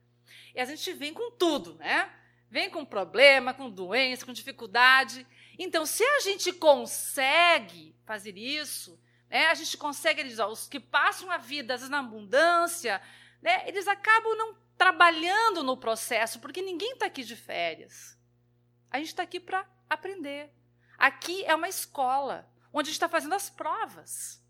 E 0.53 0.59
a 0.59 0.65
gente 0.65 0.93
vem 0.93 1.13
com 1.13 1.31
tudo, 1.31 1.75
né? 1.75 2.11
Vem 2.49 2.69
com 2.69 2.85
problema, 2.85 3.53
com 3.53 3.69
doença, 3.69 4.25
com 4.25 4.31
dificuldade. 4.31 5.25
Então, 5.57 5.85
se 5.85 6.03
a 6.03 6.19
gente 6.19 6.53
consegue 6.53 7.95
fazer 8.05 8.37
isso, 8.37 8.99
né, 9.29 9.47
a 9.47 9.53
gente 9.55 9.75
consegue, 9.77 10.21
eles, 10.21 10.37
ó, 10.37 10.47
os 10.47 10.67
que 10.67 10.79
passam 10.79 11.31
a 11.31 11.37
vida, 11.37 11.73
às 11.73 11.81
vezes, 11.81 11.89
na 11.89 11.99
abundância, 11.99 13.01
né, 13.41 13.67
eles 13.67 13.87
acabam 13.87 14.35
não 14.37 14.55
trabalhando 14.77 15.63
no 15.63 15.77
processo, 15.77 16.39
porque 16.39 16.61
ninguém 16.61 16.93
está 16.93 17.07
aqui 17.07 17.23
de 17.23 17.35
férias. 17.35 18.17
A 18.91 18.97
gente 18.99 19.07
está 19.07 19.23
aqui 19.23 19.39
para 19.39 19.65
aprender. 19.89 20.51
Aqui 20.97 21.43
é 21.45 21.55
uma 21.55 21.69
escola, 21.69 22.47
onde 22.73 22.87
a 22.87 22.91
gente 22.91 22.95
está 22.95 23.07
fazendo 23.07 23.35
as 23.35 23.49
provas. 23.49 24.43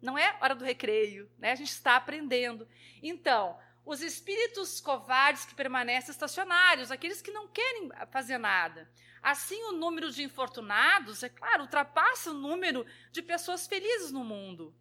Não 0.00 0.16
é 0.16 0.38
hora 0.40 0.54
do 0.54 0.64
recreio, 0.64 1.28
né? 1.36 1.50
a 1.50 1.56
gente 1.56 1.70
está 1.70 1.96
aprendendo. 1.96 2.68
Então, 3.02 3.58
os 3.84 4.00
espíritos 4.00 4.80
covardes 4.80 5.44
que 5.44 5.54
permanecem 5.54 6.10
estacionários, 6.10 6.90
aqueles 6.90 7.20
que 7.20 7.30
não 7.30 7.48
querem 7.48 7.90
fazer 8.10 8.38
nada. 8.38 8.88
Assim, 9.22 9.60
o 9.64 9.72
número 9.72 10.12
de 10.12 10.22
infortunados, 10.22 11.22
é 11.22 11.28
claro, 11.28 11.62
ultrapassa 11.62 12.30
o 12.30 12.34
número 12.34 12.86
de 13.10 13.22
pessoas 13.22 13.66
felizes 13.66 14.12
no 14.12 14.24
mundo. 14.24 14.72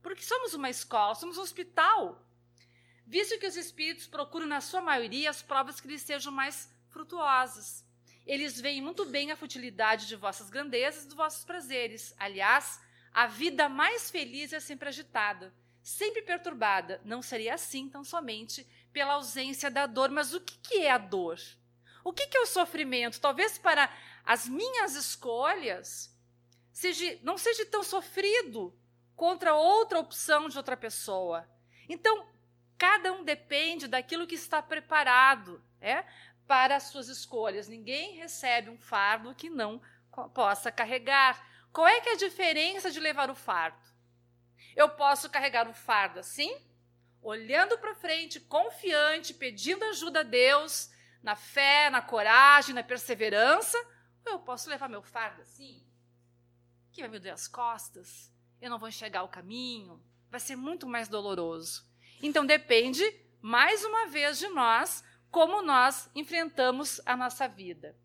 Porque 0.00 0.22
somos 0.22 0.54
uma 0.54 0.70
escola, 0.70 1.14
somos 1.16 1.38
um 1.38 1.42
hospital. 1.42 2.24
Visto 3.04 3.38
que 3.38 3.46
os 3.46 3.56
espíritos 3.56 4.06
procuram, 4.06 4.46
na 4.46 4.60
sua 4.60 4.80
maioria, 4.80 5.30
as 5.30 5.42
provas 5.42 5.80
que 5.80 5.88
lhes 5.88 6.02
sejam 6.02 6.32
mais 6.32 6.70
frutuosas. 6.90 7.84
Eles 8.28 8.60
veem 8.60 8.80
muito 8.80 9.04
bem 9.04 9.32
a 9.32 9.36
futilidade 9.36 10.06
de 10.06 10.14
vossas 10.14 10.48
grandezas 10.48 11.02
e 11.02 11.06
dos 11.06 11.16
vossos 11.16 11.44
prazeres. 11.44 12.14
Aliás, 12.16 12.78
a 13.12 13.26
vida 13.26 13.68
mais 13.68 14.08
feliz 14.08 14.52
é 14.52 14.60
sempre 14.60 14.88
agitada 14.88 15.52
sempre 15.88 16.20
perturbada. 16.20 17.00
Não 17.02 17.22
seria 17.22 17.54
assim 17.54 17.88
tão 17.88 18.04
somente 18.04 18.66
pela 18.92 19.14
ausência 19.14 19.70
da 19.70 19.86
dor. 19.86 20.10
Mas 20.10 20.34
o 20.34 20.40
que, 20.40 20.58
que 20.58 20.78
é 20.80 20.90
a 20.90 20.98
dor? 20.98 21.38
O 22.04 22.12
que, 22.12 22.26
que 22.26 22.36
é 22.36 22.40
o 22.40 22.46
sofrimento? 22.46 23.20
Talvez 23.20 23.56
para 23.56 23.90
as 24.24 24.46
minhas 24.46 24.94
escolhas 24.94 26.14
seja, 26.72 27.18
não 27.22 27.38
seja 27.38 27.64
tão 27.64 27.82
sofrido 27.82 28.78
contra 29.16 29.54
outra 29.54 29.98
opção 29.98 30.48
de 30.48 30.58
outra 30.58 30.76
pessoa. 30.76 31.48
Então, 31.88 32.28
cada 32.76 33.10
um 33.12 33.24
depende 33.24 33.88
daquilo 33.88 34.26
que 34.26 34.34
está 34.34 34.60
preparado 34.60 35.62
é, 35.80 36.04
para 36.48 36.76
as 36.76 36.84
suas 36.84 37.08
escolhas. 37.08 37.68
Ninguém 37.68 38.16
recebe 38.16 38.70
um 38.70 38.78
fardo 38.78 39.34
que 39.34 39.50
não 39.50 39.80
possa 40.34 40.72
carregar. 40.72 41.46
Qual 41.70 41.86
é 41.86 42.00
que 42.00 42.08
é 42.08 42.12
a 42.14 42.16
diferença 42.16 42.90
de 42.90 42.98
levar 42.98 43.30
o 43.30 43.34
fardo? 43.34 43.86
Eu 44.74 44.88
posso 44.88 45.28
carregar 45.28 45.68
um 45.68 45.74
fardo 45.74 46.18
assim, 46.18 46.56
olhando 47.20 47.78
para 47.78 47.94
frente, 47.94 48.40
confiante, 48.40 49.34
pedindo 49.34 49.84
ajuda 49.84 50.20
a 50.20 50.24
Deus, 50.24 50.90
na 51.22 51.36
fé, 51.36 51.90
na 51.90 52.00
coragem, 52.00 52.74
na 52.74 52.82
perseverança, 52.82 53.76
ou 54.24 54.32
eu 54.32 54.38
posso 54.38 54.70
levar 54.70 54.88
meu 54.88 55.02
fardo 55.02 55.42
assim, 55.42 55.84
que 56.92 57.02
vai 57.02 57.10
me 57.10 57.18
doer 57.18 57.34
as 57.34 57.46
costas, 57.46 58.32
eu 58.60 58.70
não 58.70 58.78
vou 58.78 58.88
enxergar 58.88 59.22
o 59.22 59.28
caminho, 59.28 60.02
vai 60.30 60.40
ser 60.40 60.56
muito 60.56 60.86
mais 60.86 61.08
doloroso. 61.08 61.86
Então 62.22 62.46
depende, 62.46 63.02
mais 63.40 63.84
uma 63.84 64.06
vez, 64.06 64.38
de 64.38 64.48
nós, 64.48 65.04
como 65.30 65.62
nós 65.62 66.10
enfrentamos 66.14 67.00
a 67.04 67.16
nossa 67.16 67.46
vida. 67.46 67.96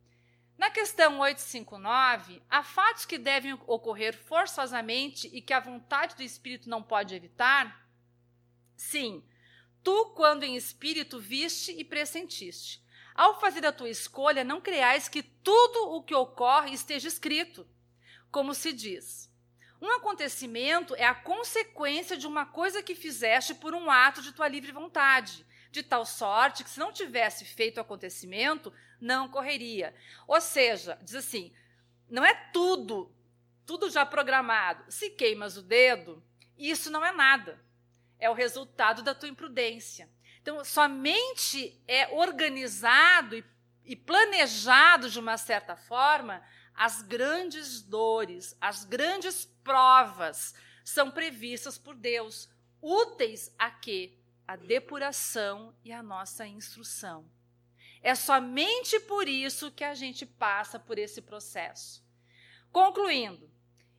Na 0.58 0.70
questão 0.70 1.20
859, 1.20 2.42
há 2.50 2.64
fatos 2.64 3.06
que 3.06 3.18
devem 3.18 3.54
ocorrer 3.66 4.16
forçosamente 4.16 5.30
e 5.34 5.42
que 5.42 5.54
a 5.54 5.60
vontade 5.60 6.16
do 6.16 6.24
espírito 6.24 6.70
não 6.70 6.84
pode 6.84 7.16
evitar? 7.16 7.88
Sim, 8.76 9.24
tu, 9.84 10.14
quando 10.16 10.44
em 10.44 10.56
espírito, 10.56 11.20
viste 11.20 11.72
e 11.72 11.84
pressentiste. 11.84 12.84
Ao 13.16 13.40
fazer 13.40 13.66
a 13.66 13.72
tua 13.72 13.90
escolha, 13.90 14.44
não 14.44 14.62
creais 14.62 15.08
que 15.08 15.24
tudo 15.24 15.96
o 15.96 16.04
que 16.04 16.16
ocorre 16.16 16.74
esteja 16.74 17.08
escrito. 17.08 17.68
Como 18.32 18.54
se 18.54 18.74
diz, 18.74 19.32
um 19.82 19.90
acontecimento 19.92 20.96
é 20.96 21.06
a 21.06 21.14
consequência 21.14 22.18
de 22.18 22.26
uma 22.26 22.46
coisa 22.46 22.82
que 22.82 22.96
fizeste 22.96 23.54
por 23.54 23.74
um 23.74 23.90
ato 23.90 24.22
de 24.22 24.32
tua 24.32 24.48
livre 24.48 24.72
vontade 24.72 25.46
de 25.74 25.82
tal 25.82 26.06
sorte 26.06 26.64
que 26.64 26.70
se 26.70 26.80
não 26.80 26.94
tivesse 26.94 27.44
feito 27.44 27.78
o 27.78 27.82
acontecimento, 27.82 28.72
não 29.02 29.26
ocorreria. 29.26 29.94
Ou 30.28 30.40
seja, 30.40 30.98
diz 31.02 31.16
assim, 31.16 31.52
não 32.08 32.24
é 32.24 32.34
tudo, 32.54 33.12
tudo 33.66 33.90
já 33.90 34.06
programado. 34.06 34.86
Se 34.88 35.10
queimas 35.10 35.58
o 35.58 35.64
dedo, 35.64 36.24
isso 36.56 36.92
não 36.92 37.04
é 37.04 37.12
nada. 37.12 37.60
É 38.20 38.30
o 38.30 38.34
resultado 38.34 39.02
da 39.02 39.16
tua 39.16 39.28
imprudência. 39.28 40.08
Então, 40.40 40.64
somente 40.64 41.82
é 41.88 42.08
organizado 42.14 43.36
e, 43.36 43.44
e 43.84 43.96
planejado 43.96 45.10
de 45.10 45.20
uma 45.20 45.38
certa 45.38 45.76
forma 45.76 46.44
as 46.76 47.02
grandes 47.02 47.82
dores, 47.82 48.56
as 48.62 48.86
grandes 48.86 49.46
provas 49.64 50.54
são 50.84 51.10
previstas 51.10 51.78
por 51.78 51.96
Deus, 51.96 52.48
úteis 52.82 53.54
a 53.58 53.72
quê? 53.72 54.18
A 54.48 54.56
depuração 54.56 55.76
e 55.84 55.92
a 55.92 56.04
nossa 56.04 56.46
instrução. 56.46 57.30
É 58.02 58.16
somente 58.16 59.00
por 59.02 59.28
isso 59.28 59.72
que 59.72 59.84
a 59.84 59.94
gente 59.94 60.26
passa 60.26 60.78
por 60.78 61.00
esse 61.00 61.22
processo. 61.22 62.04
Concluindo, 62.72 63.50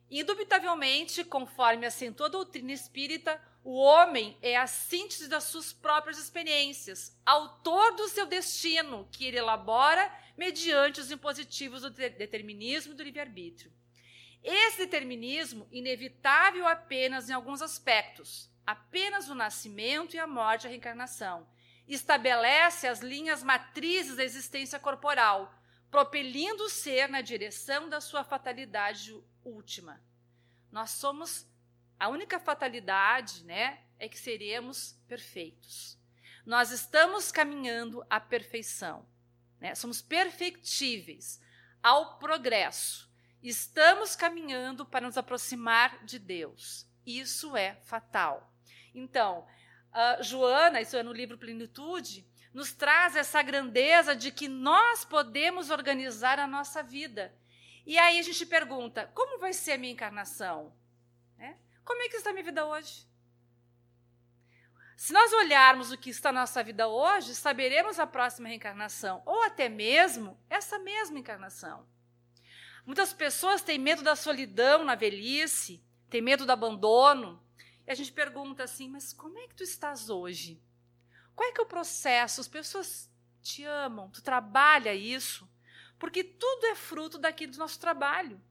indubitavelmente, 0.09 1.23
conforme 1.23 1.85
assentou 1.85 2.27
a 2.27 2.29
doutrina 2.29 2.71
espírita, 2.71 3.41
o 3.63 3.77
homem 3.77 4.37
é 4.43 4.55
a 4.55 4.67
síntese 4.67 5.27
das 5.27 5.45
suas 5.45 5.73
próprias 5.73 6.19
experiências, 6.19 7.17
autor 7.25 7.95
do 7.95 8.07
seu 8.07 8.27
destino, 8.27 9.09
que 9.11 9.25
ele 9.25 9.39
elabora 9.39 10.11
mediante 10.37 11.01
os 11.01 11.09
impositivos 11.09 11.81
do 11.81 11.89
determinismo 11.89 12.93
e 12.93 12.95
do 12.95 13.01
livre-arbítrio. 13.01 13.73
Esse 14.43 14.77
determinismo, 14.77 15.67
inevitável 15.71 16.67
apenas 16.67 17.27
em 17.27 17.33
alguns 17.33 17.63
aspectos, 17.63 18.51
apenas 18.65 19.29
o 19.29 19.35
nascimento 19.35 20.15
e 20.15 20.19
a 20.19 20.27
morte 20.27 20.63
e 20.63 20.67
a 20.67 20.69
reencarnação. 20.69 21.47
Estabelece 21.87 22.87
as 22.87 22.99
linhas 22.99 23.43
matrizes 23.43 24.15
da 24.15 24.23
existência 24.23 24.79
corporal, 24.79 25.53
propelindo 25.91 26.63
o 26.63 26.69
ser 26.69 27.07
na 27.07 27.21
direção 27.21 27.87
da 27.87 28.01
sua 28.01 28.23
fatalidade 28.23 29.15
última. 29.43 30.01
Nós 30.71 30.91
somos 30.91 31.47
a 31.99 32.09
única 32.09 32.39
fatalidade, 32.39 33.43
né, 33.45 33.79
é 33.97 34.09
que 34.09 34.17
seremos 34.17 34.99
perfeitos. 35.07 35.97
Nós 36.45 36.71
estamos 36.71 37.31
caminhando 37.31 38.05
à 38.09 38.19
perfeição, 38.19 39.05
né? 39.59 39.73
Somos 39.73 40.01
perfectíveis 40.01 41.41
ao 41.81 42.19
progresso. 42.19 43.09
Estamos 43.41 44.15
caminhando 44.15 44.85
para 44.85 45.05
nos 45.05 45.17
aproximar 45.17 46.03
de 46.03 46.19
Deus. 46.19 46.87
Isso 47.05 47.55
é 47.55 47.75
fatal. 47.83 48.51
Então, 48.95 49.45
uh, 49.91 50.23
Joana, 50.23 50.81
isso 50.81 50.95
é 50.95 51.03
no 51.03 51.11
livro 51.11 51.37
Plenitude, 51.37 52.25
nos 52.53 52.71
traz 52.71 53.17
essa 53.17 53.41
grandeza 53.41 54.15
de 54.15 54.31
que 54.31 54.47
nós 54.47 55.03
podemos 55.03 55.69
organizar 55.69 56.39
a 56.39 56.47
nossa 56.47 56.81
vida. 56.81 57.35
E 57.85 57.99
aí 57.99 58.17
a 58.17 58.23
gente 58.23 58.45
pergunta: 58.45 59.11
como 59.13 59.37
vai 59.37 59.51
ser 59.51 59.73
a 59.73 59.77
minha 59.77 59.91
encarnação? 59.91 60.73
Né? 61.37 61.57
Como 61.83 62.01
é 62.01 62.07
que 62.07 62.15
está 62.15 62.29
a 62.29 62.33
minha 62.33 62.45
vida 62.45 62.65
hoje? 62.65 63.05
Se 64.95 65.11
nós 65.11 65.33
olharmos 65.33 65.91
o 65.91 65.97
que 65.97 66.09
está 66.09 66.31
na 66.31 66.41
nossa 66.41 66.63
vida 66.63 66.87
hoje, 66.87 67.35
saberemos 67.35 67.99
a 67.99 68.07
próxima 68.07 68.47
reencarnação, 68.47 69.21
ou 69.25 69.43
até 69.43 69.67
mesmo 69.67 70.39
essa 70.49 70.79
mesma 70.79 71.19
encarnação. 71.19 71.85
Muitas 72.85 73.11
pessoas 73.11 73.61
têm 73.61 73.77
medo 73.77 74.01
da 74.03 74.15
solidão 74.15 74.85
na 74.85 74.95
velhice, 74.95 75.83
têm 76.09 76.21
medo 76.21 76.45
do 76.45 76.51
abandono, 76.51 77.44
e 77.87 77.91
a 77.91 77.95
gente 77.95 78.11
pergunta 78.11 78.63
assim: 78.63 78.89
mas 78.89 79.13
como 79.13 79.37
é 79.37 79.47
que 79.47 79.55
tu 79.55 79.63
estás 79.63 80.09
hoje? 80.09 80.61
Qual 81.35 81.49
é 81.49 81.51
que 81.51 81.59
é 81.59 81.63
o 81.63 81.67
processo? 81.67 82.41
As 82.41 82.47
pessoas 82.47 83.11
te 83.41 83.63
amam, 83.63 84.09
tu 84.09 84.21
trabalha 84.21 84.93
isso, 84.93 85.47
porque 85.99 86.23
tudo 86.23 86.65
é 86.67 86.75
fruto 86.75 87.17
daquilo 87.17 87.51
do 87.51 87.59
nosso 87.59 87.79
trabalho. 87.79 88.41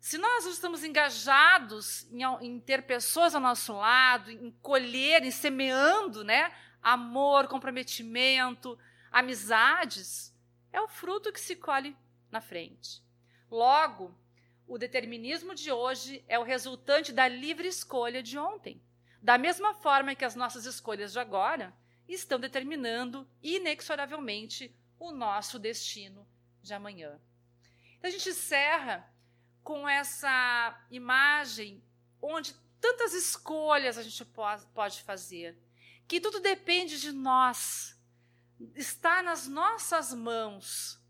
Se 0.00 0.18
nós 0.18 0.46
estamos 0.46 0.82
engajados 0.82 2.10
em, 2.10 2.24
em, 2.44 2.58
ter 2.58 2.82
pessoas 2.82 3.36
ao 3.36 3.40
nosso 3.40 3.72
lado, 3.74 4.32
em 4.32 4.50
colher, 4.60 5.22
em 5.22 5.30
semeando, 5.30 6.24
né, 6.24 6.52
amor, 6.82 7.46
comprometimento, 7.46 8.76
amizades, 9.12 10.34
é 10.72 10.80
o 10.80 10.88
fruto 10.88 11.32
que 11.32 11.38
se 11.38 11.54
colhe 11.54 11.96
na 12.32 12.40
frente. 12.40 13.00
Logo, 13.48 14.12
o 14.66 14.78
determinismo 14.78 15.54
de 15.54 15.70
hoje 15.70 16.24
é 16.28 16.38
o 16.38 16.42
resultante 16.42 17.12
da 17.12 17.28
livre 17.28 17.68
escolha 17.68 18.22
de 18.22 18.38
ontem. 18.38 18.82
Da 19.20 19.38
mesma 19.38 19.74
forma 19.74 20.14
que 20.14 20.24
as 20.24 20.34
nossas 20.34 20.66
escolhas 20.66 21.12
de 21.12 21.18
agora 21.18 21.74
estão 22.08 22.38
determinando 22.38 23.28
inexoravelmente 23.42 24.74
o 24.98 25.12
nosso 25.12 25.58
destino 25.58 26.26
de 26.62 26.74
amanhã. 26.74 27.20
Então, 27.98 28.08
a 28.08 28.12
gente 28.12 28.28
encerra 28.28 29.12
com 29.62 29.88
essa 29.88 30.84
imagem 30.90 31.82
onde 32.20 32.54
tantas 32.80 33.14
escolhas 33.14 33.96
a 33.96 34.02
gente 34.02 34.24
pode 34.74 35.02
fazer, 35.02 35.56
que 36.08 36.20
tudo 36.20 36.40
depende 36.40 37.00
de 37.00 37.12
nós, 37.12 37.96
está 38.74 39.22
nas 39.22 39.46
nossas 39.46 40.12
mãos. 40.12 41.00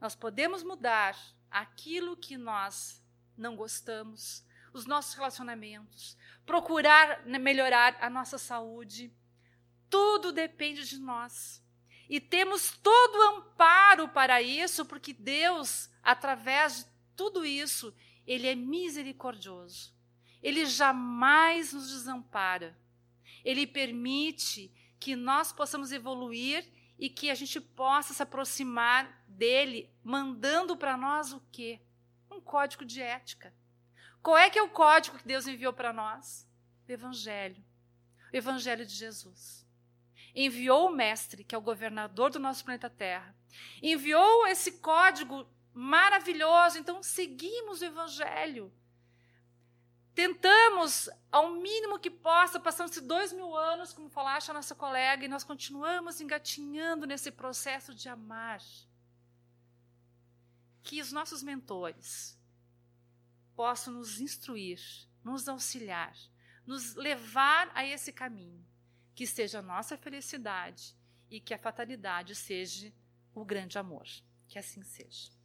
Nós 0.00 0.14
podemos 0.14 0.62
mudar 0.62 1.16
aquilo 1.50 2.16
que 2.16 2.36
nós 2.36 3.02
não 3.36 3.56
gostamos, 3.56 4.44
os 4.72 4.86
nossos 4.86 5.14
relacionamentos, 5.14 6.16
procurar 6.44 7.24
melhorar 7.26 7.96
a 8.00 8.10
nossa 8.10 8.38
saúde. 8.38 9.12
Tudo 9.88 10.32
depende 10.32 10.86
de 10.86 10.98
nós. 10.98 11.62
E 12.08 12.20
temos 12.20 12.76
todo 12.82 13.16
o 13.16 13.36
amparo 13.36 14.08
para 14.08 14.40
isso, 14.40 14.84
porque 14.84 15.12
Deus, 15.12 15.90
através 16.02 16.78
de 16.78 16.86
tudo 17.16 17.44
isso, 17.44 17.94
Ele 18.26 18.46
é 18.46 18.54
misericordioso. 18.54 19.94
Ele 20.42 20.66
jamais 20.66 21.72
nos 21.72 21.90
desampara. 21.90 22.78
Ele 23.44 23.66
permite 23.66 24.72
que 25.00 25.16
nós 25.16 25.52
possamos 25.52 25.90
evoluir 25.90 26.64
e 26.98 27.08
que 27.08 27.30
a 27.30 27.34
gente 27.34 27.60
possa 27.60 28.14
se 28.14 28.22
aproximar 28.22 29.22
dele, 29.28 29.90
mandando 30.02 30.76
para 30.76 30.96
nós 30.96 31.32
o 31.32 31.40
quê? 31.52 31.80
Um 32.30 32.40
código 32.40 32.84
de 32.84 33.00
ética. 33.00 33.54
Qual 34.22 34.36
é 34.36 34.50
que 34.50 34.58
é 34.58 34.62
o 34.62 34.70
código 34.70 35.18
que 35.18 35.28
Deus 35.28 35.46
enviou 35.46 35.72
para 35.72 35.92
nós? 35.92 36.48
O 36.88 36.92
Evangelho. 36.92 37.62
O 38.32 38.36
Evangelho 38.36 38.84
de 38.84 38.94
Jesus. 38.94 39.66
Enviou 40.34 40.88
o 40.88 40.94
Mestre, 40.94 41.44
que 41.44 41.54
é 41.54 41.58
o 41.58 41.62
governador 41.62 42.30
do 42.30 42.38
nosso 42.38 42.64
planeta 42.64 42.90
Terra. 42.90 43.34
Enviou 43.82 44.46
esse 44.46 44.72
código 44.80 45.46
maravilhoso, 45.72 46.78
então 46.78 47.02
seguimos 47.02 47.80
o 47.80 47.84
Evangelho. 47.84 48.72
Tentamos, 50.16 51.10
ao 51.30 51.50
mínimo 51.50 51.98
que 51.98 52.10
possa, 52.10 52.58
passamos-se 52.58 53.02
dois 53.02 53.34
mil 53.34 53.54
anos, 53.54 53.92
como 53.92 54.08
falaste 54.08 54.50
a 54.50 54.54
nossa 54.54 54.74
colega, 54.74 55.26
e 55.26 55.28
nós 55.28 55.44
continuamos 55.44 56.22
engatinhando 56.22 57.06
nesse 57.06 57.30
processo 57.30 57.94
de 57.94 58.08
amar. 58.08 58.62
Que 60.82 61.02
os 61.02 61.12
nossos 61.12 61.42
mentores 61.42 62.40
possam 63.54 63.92
nos 63.92 64.18
instruir, 64.18 64.80
nos 65.22 65.46
auxiliar, 65.48 66.16
nos 66.64 66.94
levar 66.94 67.70
a 67.74 67.84
esse 67.84 68.10
caminho, 68.10 68.66
que 69.14 69.26
seja 69.26 69.58
a 69.58 69.62
nossa 69.62 69.98
felicidade 69.98 70.96
e 71.30 71.42
que 71.42 71.52
a 71.52 71.58
fatalidade 71.58 72.34
seja 72.34 72.90
o 73.34 73.44
grande 73.44 73.78
amor. 73.78 74.06
Que 74.48 74.58
assim 74.58 74.82
seja. 74.82 75.35